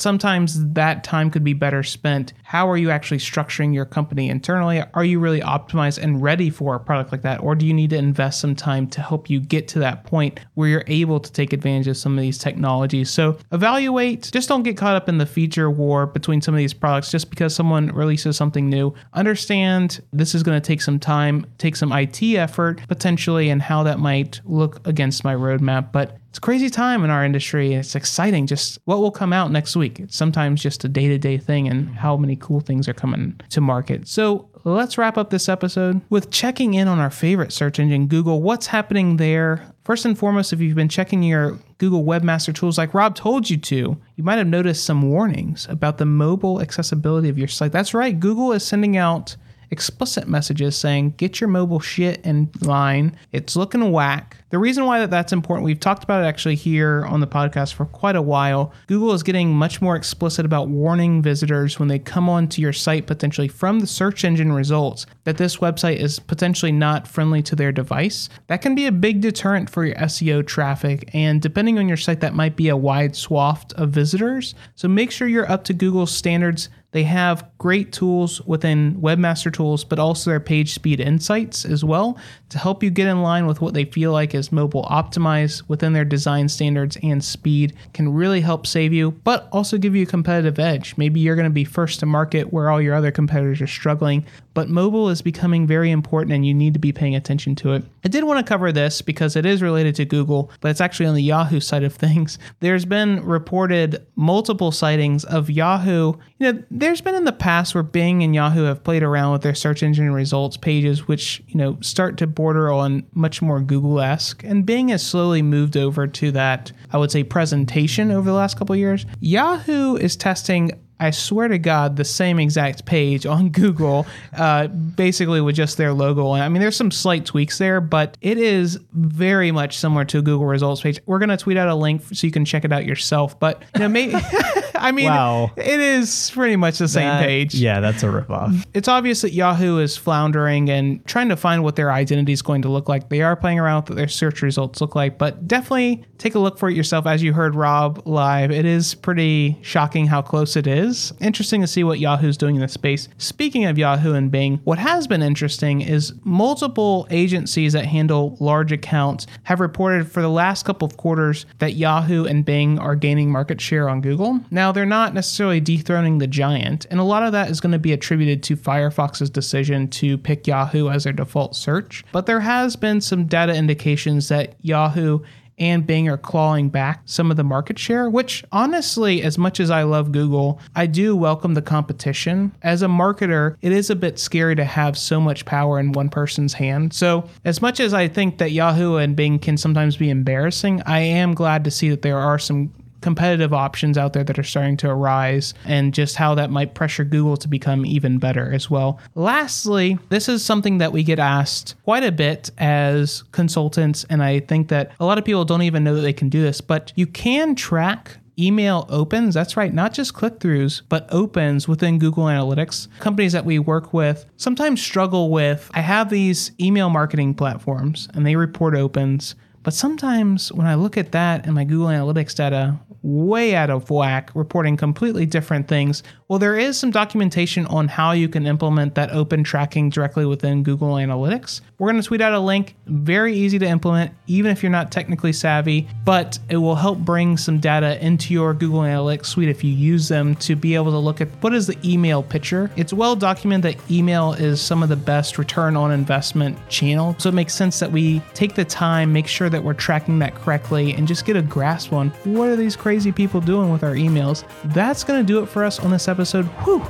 sometimes 0.00 0.72
that 0.74 1.02
time 1.02 1.32
could 1.32 1.42
be 1.42 1.52
better 1.52 1.82
spent. 1.82 2.32
How 2.44 2.70
are 2.70 2.76
you 2.76 2.90
actually 2.90 3.18
structuring 3.18 3.74
your 3.74 3.86
company 3.86 4.30
internally? 4.30 4.84
Are 4.94 5.04
you 5.04 5.18
really 5.18 5.40
optimized 5.40 5.98
and 6.00 6.22
ready 6.22 6.48
for 6.48 6.76
a 6.76 6.80
product 6.80 7.10
like 7.10 7.22
that? 7.22 7.42
Or 7.42 7.56
do 7.56 7.66
you 7.66 7.74
need 7.74 7.90
to 7.90 7.96
invest 7.96 8.40
some 8.40 8.54
time 8.54 8.86
to 8.90 9.02
help 9.02 9.28
you 9.28 9.40
get 9.40 9.66
to 9.68 9.80
that 9.80 10.04
point 10.04 10.38
where 10.54 10.68
you're 10.68 10.84
able 10.86 11.18
to 11.18 11.32
take 11.32 11.52
advantage 11.52 11.88
of 11.88 11.96
some 11.96 12.16
of 12.16 12.22
these 12.22 12.38
technologies? 12.38 13.10
So 13.10 13.36
evaluate, 13.50 14.30
just 14.32 14.48
don't 14.48 14.62
get 14.62 14.76
caught 14.76 14.94
up 14.94 15.08
in 15.08 15.18
the 15.18 15.26
feature 15.26 15.68
war 15.68 16.06
between 16.06 16.40
some 16.40 16.54
of 16.54 16.58
these 16.58 16.72
products 16.72 17.10
just 17.10 17.30
because 17.30 17.52
someone 17.52 17.88
releases 17.88 18.36
something 18.36 18.59
something 18.60 18.70
new. 18.70 18.94
Understand 19.14 20.00
this 20.12 20.34
is 20.34 20.42
going 20.42 20.60
to 20.60 20.66
take 20.66 20.82
some 20.82 20.98
time, 20.98 21.46
take 21.58 21.76
some 21.76 21.92
IT 21.92 22.22
effort 22.22 22.80
potentially, 22.88 23.50
and 23.50 23.62
how 23.62 23.82
that 23.84 23.98
might 23.98 24.40
look 24.44 24.86
against 24.86 25.24
my 25.24 25.34
roadmap. 25.34 25.92
But 25.92 26.18
it's 26.28 26.38
crazy 26.38 26.70
time 26.70 27.02
in 27.02 27.10
our 27.10 27.24
industry. 27.24 27.74
It's 27.74 27.94
exciting 27.94 28.46
just 28.46 28.78
what 28.84 28.98
will 28.98 29.10
come 29.10 29.32
out 29.32 29.50
next 29.50 29.74
week. 29.74 29.98
It's 29.98 30.16
sometimes 30.16 30.62
just 30.62 30.84
a 30.84 30.88
day 30.88 31.08
to 31.08 31.18
day 31.18 31.38
thing 31.38 31.66
and 31.68 31.88
how 31.96 32.16
many 32.16 32.36
cool 32.36 32.60
things 32.60 32.88
are 32.88 32.94
coming 32.94 33.40
to 33.50 33.60
market. 33.60 34.06
So 34.06 34.48
let's 34.64 34.98
wrap 34.98 35.16
up 35.16 35.30
this 35.30 35.48
episode 35.48 36.00
with 36.10 36.30
checking 36.30 36.74
in 36.74 36.88
on 36.88 36.98
our 36.98 37.10
favorite 37.10 37.52
search 37.52 37.78
engine, 37.78 38.06
Google. 38.06 38.42
What's 38.42 38.66
happening 38.66 39.16
there? 39.16 39.72
First 39.84 40.04
and 40.04 40.18
foremost, 40.18 40.52
if 40.52 40.60
you've 40.60 40.76
been 40.76 40.88
checking 40.88 41.22
your 41.22 41.58
Google 41.78 42.04
Webmaster 42.04 42.54
Tools 42.54 42.78
like 42.78 42.94
Rob 42.94 43.14
told 43.14 43.50
you 43.50 43.56
to, 43.56 43.96
you 44.16 44.24
might 44.24 44.38
have 44.38 44.46
noticed 44.46 44.84
some 44.84 45.02
warnings 45.02 45.66
about 45.70 45.98
the 45.98 46.06
mobile 46.06 46.60
accessibility 46.60 47.28
of 47.28 47.38
your 47.38 47.48
site. 47.48 47.72
That's 47.72 47.94
right, 47.94 48.18
Google 48.18 48.52
is 48.52 48.64
sending 48.64 48.96
out 48.96 49.36
explicit 49.70 50.28
messages 50.28 50.76
saying, 50.76 51.14
get 51.16 51.40
your 51.40 51.48
mobile 51.48 51.80
shit 51.80 52.24
in 52.24 52.50
line. 52.60 53.16
It's 53.32 53.56
looking 53.56 53.92
whack. 53.92 54.38
The 54.50 54.58
reason 54.58 54.84
why 54.84 54.98
that 54.98 55.10
that's 55.10 55.32
important, 55.32 55.64
we've 55.64 55.78
talked 55.78 56.02
about 56.02 56.24
it 56.24 56.26
actually 56.26 56.56
here 56.56 57.04
on 57.06 57.20
the 57.20 57.26
podcast 57.28 57.74
for 57.74 57.86
quite 57.86 58.16
a 58.16 58.22
while. 58.22 58.72
Google 58.88 59.12
is 59.12 59.22
getting 59.22 59.54
much 59.54 59.80
more 59.80 59.94
explicit 59.94 60.44
about 60.44 60.68
warning 60.68 61.22
visitors 61.22 61.78
when 61.78 61.86
they 61.86 62.00
come 62.00 62.28
onto 62.28 62.60
your 62.60 62.72
site 62.72 63.06
potentially 63.06 63.46
from 63.46 63.78
the 63.78 63.86
search 63.86 64.24
engine 64.24 64.52
results 64.52 65.06
that 65.22 65.36
this 65.36 65.58
website 65.58 65.98
is 65.98 66.18
potentially 66.18 66.72
not 66.72 67.06
friendly 67.06 67.42
to 67.44 67.54
their 67.54 67.70
device. 67.70 68.28
That 68.48 68.60
can 68.60 68.74
be 68.74 68.86
a 68.86 68.92
big 68.92 69.20
deterrent 69.20 69.70
for 69.70 69.84
your 69.84 69.94
SEO 69.94 70.44
traffic, 70.44 71.08
and 71.14 71.40
depending 71.40 71.78
on 71.78 71.86
your 71.86 71.96
site, 71.96 72.18
that 72.18 72.34
might 72.34 72.56
be 72.56 72.70
a 72.70 72.76
wide 72.76 73.14
swath 73.14 73.72
of 73.74 73.90
visitors. 73.90 74.56
So 74.74 74.88
make 74.88 75.12
sure 75.12 75.28
you're 75.28 75.50
up 75.50 75.62
to 75.64 75.74
Google's 75.74 76.12
standards 76.12 76.68
they 76.92 77.04
have 77.04 77.48
great 77.58 77.92
tools 77.92 78.40
within 78.42 78.96
Webmaster 79.00 79.52
Tools, 79.52 79.84
but 79.84 79.98
also 79.98 80.30
their 80.30 80.40
page 80.40 80.74
speed 80.74 80.98
insights 80.98 81.64
as 81.64 81.84
well 81.84 82.18
to 82.48 82.58
help 82.58 82.82
you 82.82 82.90
get 82.90 83.06
in 83.06 83.22
line 83.22 83.46
with 83.46 83.60
what 83.60 83.74
they 83.74 83.84
feel 83.84 84.12
like 84.12 84.34
is 84.34 84.39
mobile 84.50 84.84
optimized 84.84 85.62
within 85.68 85.92
their 85.92 86.04
design 86.04 86.48
standards 86.48 86.96
and 87.02 87.22
speed 87.22 87.74
can 87.92 88.12
really 88.12 88.40
help 88.40 88.66
save 88.66 88.92
you, 88.92 89.12
but 89.24 89.48
also 89.52 89.78
give 89.78 89.94
you 89.94 90.04
a 90.04 90.06
competitive 90.06 90.58
edge. 90.58 90.96
Maybe 90.96 91.20
you're 91.20 91.36
going 91.36 91.44
to 91.44 91.50
be 91.50 91.64
first 91.64 92.00
to 92.00 92.06
market 92.06 92.52
where 92.52 92.70
all 92.70 92.80
your 92.80 92.94
other 92.94 93.10
competitors 93.10 93.60
are 93.60 93.66
struggling, 93.66 94.24
but 94.54 94.68
mobile 94.68 95.08
is 95.08 95.22
becoming 95.22 95.66
very 95.66 95.90
important 95.90 96.32
and 96.32 96.46
you 96.46 96.54
need 96.54 96.74
to 96.74 96.80
be 96.80 96.92
paying 96.92 97.14
attention 97.14 97.54
to 97.56 97.72
it. 97.72 97.84
I 98.04 98.08
did 98.08 98.24
want 98.24 98.44
to 98.44 98.48
cover 98.48 98.72
this 98.72 99.02
because 99.02 99.36
it 99.36 99.46
is 99.46 99.62
related 99.62 99.94
to 99.96 100.04
Google, 100.04 100.50
but 100.60 100.70
it's 100.70 100.80
actually 100.80 101.06
on 101.06 101.14
the 101.14 101.22
Yahoo 101.22 101.60
side 101.60 101.84
of 101.84 101.94
things. 102.00 102.38
There's 102.60 102.84
been 102.84 103.24
reported 103.24 104.06
multiple 104.16 104.72
sightings 104.72 105.24
of 105.24 105.50
Yahoo. 105.50 106.14
You 106.38 106.52
know, 106.52 106.62
there's 106.70 107.00
been 107.00 107.14
in 107.14 107.24
the 107.24 107.32
past 107.32 107.74
where 107.74 107.82
Bing 107.82 108.22
and 108.22 108.34
Yahoo 108.34 108.64
have 108.64 108.82
played 108.82 109.02
around 109.02 109.32
with 109.32 109.42
their 109.42 109.54
search 109.54 109.82
engine 109.82 110.12
results 110.12 110.56
pages, 110.56 111.06
which, 111.06 111.42
you 111.48 111.56
know, 111.56 111.78
start 111.80 112.16
to 112.18 112.26
border 112.26 112.72
on 112.72 113.06
much 113.12 113.42
more 113.42 113.60
Google 113.60 114.00
esque. 114.00 114.42
And 114.44 114.66
Bing 114.66 114.88
has 114.88 115.04
slowly 115.06 115.42
moved 115.42 115.76
over 115.76 116.06
to 116.06 116.30
that, 116.32 116.72
I 116.92 116.98
would 116.98 117.10
say, 117.10 117.22
presentation 117.22 118.10
over 118.10 118.28
the 118.28 118.36
last 118.36 118.58
couple 118.58 118.74
years. 118.76 119.06
Yahoo 119.20 119.96
is 119.96 120.16
testing 120.16 120.72
I 121.00 121.10
swear 121.10 121.48
to 121.48 121.58
God, 121.58 121.96
the 121.96 122.04
same 122.04 122.38
exact 122.38 122.84
page 122.84 123.24
on 123.24 123.48
Google, 123.60 124.06
uh, 124.36 124.66
basically 124.68 125.40
with 125.40 125.56
just 125.56 125.78
their 125.78 125.92
logo. 125.92 126.30
I 126.32 126.48
mean, 126.48 126.60
there's 126.60 126.76
some 126.76 126.90
slight 126.90 127.24
tweaks 127.24 127.58
there, 127.58 127.80
but 127.80 128.18
it 128.20 128.36
is 128.36 128.78
very 128.92 129.50
much 129.50 129.78
similar 129.78 130.04
to 130.04 130.18
a 130.18 130.22
Google 130.22 130.46
results 130.46 130.82
page. 130.82 131.00
We're 131.06 131.18
gonna 131.18 131.38
tweet 131.38 131.56
out 131.56 131.68
a 131.68 131.74
link 131.74 132.02
so 132.12 132.26
you 132.26 132.32
can 132.32 132.44
check 132.44 132.64
it 132.64 132.72
out 132.72 132.84
yourself. 132.84 133.40
But 133.40 133.62
you 133.74 133.80
know, 133.80 133.88
maybe 133.88 134.14
I 134.74 134.92
mean, 134.92 135.06
wow. 135.06 135.50
it 135.56 135.80
is 135.80 136.30
pretty 136.32 136.56
much 136.56 136.78
the 136.78 136.88
same 136.88 137.06
that, 137.06 137.22
page. 137.22 137.54
Yeah, 137.54 137.80
that's 137.80 138.02
a 138.02 138.06
ripoff. 138.06 138.66
It's 138.72 138.88
obvious 138.88 139.20
that 139.20 139.32
Yahoo 139.32 139.78
is 139.78 139.96
floundering 139.96 140.70
and 140.70 141.04
trying 141.06 141.28
to 141.28 141.36
find 141.36 141.62
what 141.62 141.76
their 141.76 141.92
identity 141.92 142.32
is 142.32 142.40
going 142.40 142.62
to 142.62 142.70
look 142.70 142.88
like. 142.88 143.10
They 143.10 143.20
are 143.20 143.36
playing 143.36 143.58
around 143.58 143.82
with 143.82 143.90
what 143.90 143.96
their 143.96 144.08
search 144.08 144.40
results 144.40 144.80
look 144.80 144.94
like, 144.94 145.18
but 145.18 145.46
definitely 145.46 146.04
take 146.16 146.34
a 146.34 146.38
look 146.38 146.58
for 146.58 146.70
it 146.70 146.76
yourself. 146.76 147.06
As 147.06 147.22
you 147.22 147.34
heard 147.34 147.54
Rob 147.54 148.06
live, 148.06 148.50
it 148.50 148.64
is 148.64 148.94
pretty 148.94 149.58
shocking 149.60 150.06
how 150.06 150.22
close 150.22 150.56
it 150.56 150.66
is 150.66 150.89
is 150.90 151.12
interesting 151.20 151.60
to 151.60 151.66
see 151.66 151.84
what 151.84 151.98
Yahoo's 151.98 152.36
doing 152.36 152.56
in 152.56 152.60
this 152.60 152.72
space. 152.72 153.08
Speaking 153.18 153.64
of 153.64 153.78
Yahoo 153.78 154.14
and 154.14 154.30
Bing, 154.30 154.60
what 154.64 154.78
has 154.78 155.06
been 155.06 155.22
interesting 155.22 155.80
is 155.80 156.12
multiple 156.24 157.06
agencies 157.10 157.72
that 157.72 157.86
handle 157.86 158.36
large 158.40 158.72
accounts 158.72 159.26
have 159.44 159.60
reported 159.60 160.10
for 160.10 160.20
the 160.20 160.28
last 160.28 160.64
couple 160.64 160.86
of 160.86 160.96
quarters 160.96 161.46
that 161.58 161.74
Yahoo 161.74 162.24
and 162.24 162.44
Bing 162.44 162.78
are 162.78 162.96
gaining 162.96 163.30
market 163.30 163.60
share 163.60 163.88
on 163.88 164.00
Google. 164.00 164.40
Now, 164.50 164.72
they're 164.72 164.86
not 164.86 165.14
necessarily 165.14 165.60
dethroning 165.60 166.18
the 166.18 166.26
giant, 166.26 166.86
and 166.90 167.00
a 167.00 167.04
lot 167.04 167.22
of 167.22 167.32
that 167.32 167.50
is 167.50 167.60
going 167.60 167.72
to 167.72 167.78
be 167.78 167.92
attributed 167.92 168.42
to 168.44 168.56
Firefox's 168.56 169.30
decision 169.30 169.88
to 169.88 170.18
pick 170.18 170.46
Yahoo 170.46 170.88
as 170.88 171.04
their 171.04 171.12
default 171.12 171.54
search. 171.56 172.04
But 172.12 172.26
there 172.26 172.40
has 172.40 172.76
been 172.76 173.00
some 173.00 173.26
data 173.26 173.54
indications 173.54 174.28
that 174.28 174.56
Yahoo 174.62 175.20
and 175.60 175.86
Bing 175.86 176.08
are 176.08 176.16
clawing 176.16 176.70
back 176.70 177.02
some 177.04 177.30
of 177.30 177.36
the 177.36 177.44
market 177.44 177.78
share, 177.78 178.08
which 178.08 178.42
honestly, 178.50 179.22
as 179.22 179.38
much 179.38 179.60
as 179.60 179.70
I 179.70 179.82
love 179.82 180.10
Google, 180.10 180.58
I 180.74 180.86
do 180.86 181.14
welcome 181.14 181.54
the 181.54 181.62
competition. 181.62 182.52
As 182.62 182.82
a 182.82 182.86
marketer, 182.86 183.56
it 183.60 183.70
is 183.70 183.90
a 183.90 183.96
bit 183.96 184.18
scary 184.18 184.56
to 184.56 184.64
have 184.64 184.96
so 184.96 185.20
much 185.20 185.44
power 185.44 185.78
in 185.78 185.92
one 185.92 186.08
person's 186.08 186.54
hand. 186.54 186.94
So, 186.94 187.28
as 187.44 187.60
much 187.60 187.78
as 187.78 187.92
I 187.92 188.08
think 188.08 188.38
that 188.38 188.52
Yahoo 188.52 188.96
and 188.96 189.14
Bing 189.14 189.38
can 189.38 189.58
sometimes 189.58 189.96
be 189.96 190.08
embarrassing, 190.08 190.82
I 190.86 191.00
am 191.00 191.34
glad 191.34 191.64
to 191.64 191.70
see 191.70 191.90
that 191.90 192.02
there 192.02 192.18
are 192.18 192.38
some 192.38 192.72
competitive 193.00 193.52
options 193.52 193.96
out 193.96 194.12
there 194.12 194.24
that 194.24 194.38
are 194.38 194.44
starting 194.44 194.76
to 194.78 194.90
arise 194.90 195.54
and 195.64 195.94
just 195.94 196.16
how 196.16 196.34
that 196.34 196.50
might 196.50 196.74
pressure 196.74 197.04
Google 197.04 197.36
to 197.38 197.48
become 197.48 197.84
even 197.86 198.18
better 198.18 198.52
as 198.52 198.70
well. 198.70 199.00
Lastly, 199.14 199.98
this 200.08 200.28
is 200.28 200.44
something 200.44 200.78
that 200.78 200.92
we 200.92 201.02
get 201.02 201.18
asked 201.18 201.74
quite 201.84 202.04
a 202.04 202.12
bit 202.12 202.50
as 202.58 203.24
consultants, 203.32 204.04
and 204.10 204.22
I 204.22 204.40
think 204.40 204.68
that 204.68 204.92
a 205.00 205.04
lot 205.04 205.18
of 205.18 205.24
people 205.24 205.44
don't 205.44 205.62
even 205.62 205.84
know 205.84 205.94
that 205.94 206.02
they 206.02 206.12
can 206.12 206.28
do 206.28 206.42
this, 206.42 206.60
but 206.60 206.92
you 206.96 207.06
can 207.06 207.54
track 207.54 208.18
email 208.38 208.86
opens. 208.88 209.34
That's 209.34 209.56
right, 209.56 209.72
not 209.72 209.92
just 209.92 210.14
click 210.14 210.38
throughs, 210.38 210.82
but 210.88 211.06
opens 211.10 211.68
within 211.68 211.98
Google 211.98 212.24
Analytics. 212.24 212.88
Companies 212.98 213.32
that 213.32 213.44
we 213.44 213.58
work 213.58 213.92
with 213.92 214.26
sometimes 214.36 214.82
struggle 214.82 215.30
with 215.30 215.70
I 215.74 215.80
have 215.80 216.10
these 216.10 216.52
email 216.60 216.90
marketing 216.90 217.34
platforms 217.34 218.08
and 218.14 218.26
they 218.26 218.36
report 218.36 218.74
opens. 218.74 219.34
But 219.62 219.74
sometimes 219.74 220.50
when 220.52 220.66
I 220.66 220.74
look 220.74 220.96
at 220.96 221.12
that 221.12 221.46
in 221.46 221.54
my 221.54 221.64
Google 221.64 221.88
Analytics 221.88 222.34
data, 222.34 222.78
way 223.02 223.54
out 223.54 223.70
of 223.70 223.90
whack, 223.90 224.30
reporting 224.34 224.76
completely 224.76 225.26
different 225.26 225.68
things. 225.68 226.02
Well, 226.28 226.38
there 226.38 226.58
is 226.58 226.78
some 226.78 226.90
documentation 226.90 227.66
on 227.66 227.88
how 227.88 228.12
you 228.12 228.28
can 228.28 228.46
implement 228.46 228.94
that 228.94 229.10
open 229.10 229.42
tracking 229.42 229.90
directly 229.90 230.26
within 230.26 230.62
Google 230.62 230.94
Analytics. 230.94 231.60
We're 231.78 231.90
going 231.90 232.00
to 232.00 232.06
tweet 232.06 232.20
out 232.20 232.32
a 232.32 232.40
link, 232.40 232.76
very 232.86 233.34
easy 233.34 233.58
to 233.58 233.66
implement, 233.66 234.12
even 234.26 234.50
if 234.50 234.62
you're 234.62 234.70
not 234.70 234.92
technically 234.92 235.32
savvy, 235.32 235.88
but 236.04 236.38
it 236.48 236.58
will 236.58 236.76
help 236.76 236.98
bring 236.98 237.36
some 237.36 237.58
data 237.58 238.02
into 238.04 238.34
your 238.34 238.54
Google 238.54 238.80
Analytics 238.80 239.26
suite 239.26 239.48
if 239.48 239.64
you 239.64 239.72
use 239.72 240.08
them 240.08 240.34
to 240.36 240.54
be 240.54 240.74
able 240.74 240.92
to 240.92 240.98
look 240.98 241.20
at 241.20 241.28
what 241.40 241.54
is 241.54 241.66
the 241.66 241.76
email 241.84 242.22
picture. 242.22 242.70
It's 242.76 242.92
well 242.92 243.16
documented 243.16 243.74
that 243.74 243.90
email 243.90 244.34
is 244.34 244.60
some 244.60 244.82
of 244.82 244.88
the 244.88 244.96
best 244.96 245.38
return 245.38 245.76
on 245.76 245.90
investment 245.90 246.56
channel. 246.68 247.16
So 247.18 247.28
it 247.28 247.34
makes 247.34 247.54
sense 247.54 247.80
that 247.80 247.90
we 247.90 248.20
take 248.34 248.54
the 248.54 248.64
time, 248.64 249.12
make 249.12 249.26
sure 249.26 249.49
that 249.50 249.62
we're 249.62 249.74
tracking 249.74 250.18
that 250.20 250.34
correctly, 250.34 250.94
and 250.94 251.06
just 251.06 251.24
get 251.24 251.36
a 251.36 251.42
grasp 251.42 251.92
on 251.92 252.10
what 252.24 252.48
are 252.48 252.56
these 252.56 252.76
crazy 252.76 253.12
people 253.12 253.40
doing 253.40 253.70
with 253.70 253.84
our 253.84 253.94
emails. 253.94 254.44
That's 254.72 255.04
going 255.04 255.20
to 255.20 255.26
do 255.26 255.42
it 255.42 255.46
for 255.46 255.64
us 255.64 255.78
on 255.78 255.90
this 255.90 256.08
episode. 256.08 256.46
Whew, 256.64 256.84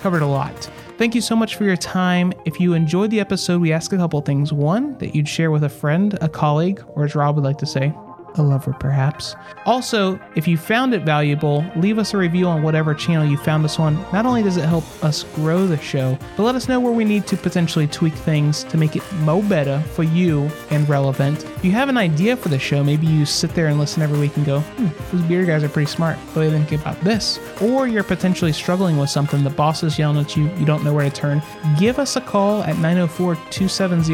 covered 0.00 0.22
a 0.22 0.26
lot. 0.26 0.70
Thank 0.96 1.14
you 1.14 1.20
so 1.20 1.34
much 1.34 1.56
for 1.56 1.64
your 1.64 1.76
time. 1.76 2.32
If 2.44 2.60
you 2.60 2.74
enjoyed 2.74 3.10
the 3.10 3.18
episode, 3.18 3.60
we 3.60 3.72
ask 3.72 3.92
a 3.92 3.96
couple 3.96 4.20
things. 4.20 4.52
One, 4.52 4.96
that 4.98 5.14
you'd 5.14 5.28
share 5.28 5.50
with 5.50 5.64
a 5.64 5.68
friend, 5.68 6.16
a 6.20 6.28
colleague, 6.28 6.84
or 6.88 7.04
as 7.04 7.16
Rob 7.16 7.34
would 7.34 7.44
like 7.44 7.58
to 7.58 7.66
say, 7.66 7.92
a 8.36 8.42
lover 8.42 8.72
perhaps. 8.78 9.36
Also, 9.66 10.18
if 10.34 10.46
you 10.46 10.56
found 10.56 10.94
it 10.94 11.02
valuable, 11.02 11.64
leave 11.76 11.98
us 11.98 12.14
a 12.14 12.16
review 12.16 12.46
on 12.46 12.62
whatever 12.62 12.94
channel 12.94 13.26
you 13.26 13.36
found 13.36 13.64
us 13.64 13.78
on. 13.78 13.94
Not 14.12 14.26
only 14.26 14.42
does 14.42 14.56
it 14.56 14.64
help 14.64 14.84
us 15.04 15.24
grow 15.34 15.66
the 15.66 15.78
show, 15.78 16.18
but 16.36 16.42
let 16.42 16.54
us 16.54 16.68
know 16.68 16.80
where 16.80 16.92
we 16.92 17.04
need 17.04 17.26
to 17.28 17.36
potentially 17.36 17.86
tweak 17.86 18.14
things 18.14 18.64
to 18.64 18.76
make 18.76 18.96
it 18.96 19.02
mo 19.20 19.42
better 19.42 19.80
for 19.92 20.02
you 20.02 20.50
and 20.70 20.88
relevant. 20.88 21.44
If 21.44 21.64
you 21.64 21.72
have 21.72 21.88
an 21.88 21.96
idea 21.96 22.36
for 22.36 22.48
the 22.48 22.58
show, 22.58 22.84
maybe 22.84 23.06
you 23.06 23.24
sit 23.24 23.54
there 23.54 23.68
and 23.68 23.78
listen 23.78 24.02
every 24.02 24.18
week 24.18 24.36
and 24.36 24.44
go, 24.46 24.60
hmm, 24.60 24.88
those 25.16 25.26
beer 25.26 25.44
guys 25.44 25.62
are 25.62 25.68
pretty 25.68 25.90
smart. 25.90 26.16
What 26.16 26.42
do 26.42 26.50
they 26.50 26.64
think 26.64 26.80
about 26.80 27.00
this? 27.00 27.38
Or 27.60 27.86
you're 27.86 28.04
potentially 28.04 28.52
struggling 28.52 28.96
with 28.96 29.10
something, 29.10 29.44
the 29.44 29.50
boss 29.50 29.82
is 29.82 29.98
yelling 29.98 30.18
at 30.18 30.36
you, 30.36 30.50
you 30.56 30.64
don't 30.64 30.84
know 30.84 30.92
where 30.92 31.08
to 31.08 31.14
turn. 31.14 31.42
Give 31.78 31.98
us 31.98 32.16
a 32.16 32.20
call 32.20 32.62
at 32.62 32.76
904 32.78 33.34
270 33.34 34.04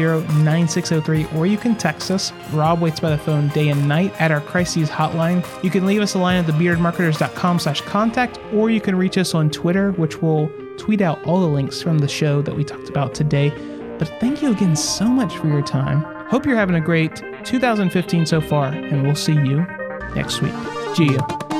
9603, 0.43 1.27
or 1.37 1.45
you 1.45 1.57
can 1.57 1.75
text 1.75 2.11
us. 2.11 2.31
Rob 2.51 2.81
waits 2.81 2.99
by 2.99 3.09
the 3.09 3.17
phone 3.17 3.49
day 3.49 3.69
and 3.69 3.87
night 3.87 4.10
at 4.19 4.31
our 4.31 4.41
crises 4.41 4.89
hotline. 4.89 5.45
You 5.63 5.69
can 5.69 5.85
leave 5.85 6.01
us 6.01 6.13
a 6.13 6.19
line 6.19 6.43
at 6.43 6.45
thebeardmarketers.com 6.45 7.59
slash 7.59 7.81
contact, 7.81 8.39
or 8.53 8.69
you 8.69 8.81
can 8.81 8.95
reach 8.95 9.17
us 9.17 9.33
on 9.33 9.49
Twitter, 9.49 9.91
which 9.93 10.21
will 10.21 10.49
tweet 10.77 11.01
out 11.01 11.23
all 11.25 11.39
the 11.39 11.47
links 11.47 11.81
from 11.81 11.99
the 11.99 12.07
show 12.07 12.41
that 12.41 12.55
we 12.55 12.63
talked 12.63 12.89
about 12.89 13.13
today. 13.13 13.49
But 13.99 14.07
thank 14.19 14.41
you 14.41 14.51
again 14.51 14.75
so 14.75 15.05
much 15.05 15.37
for 15.37 15.47
your 15.47 15.61
time. 15.61 16.01
Hope 16.29 16.45
you're 16.45 16.55
having 16.55 16.75
a 16.75 16.81
great 16.81 17.21
2015 17.45 18.25
so 18.25 18.41
far, 18.41 18.67
and 18.67 19.03
we'll 19.03 19.15
see 19.15 19.33
you 19.33 19.65
next 20.15 20.41
week. 20.41 20.53
Gia. 20.95 21.50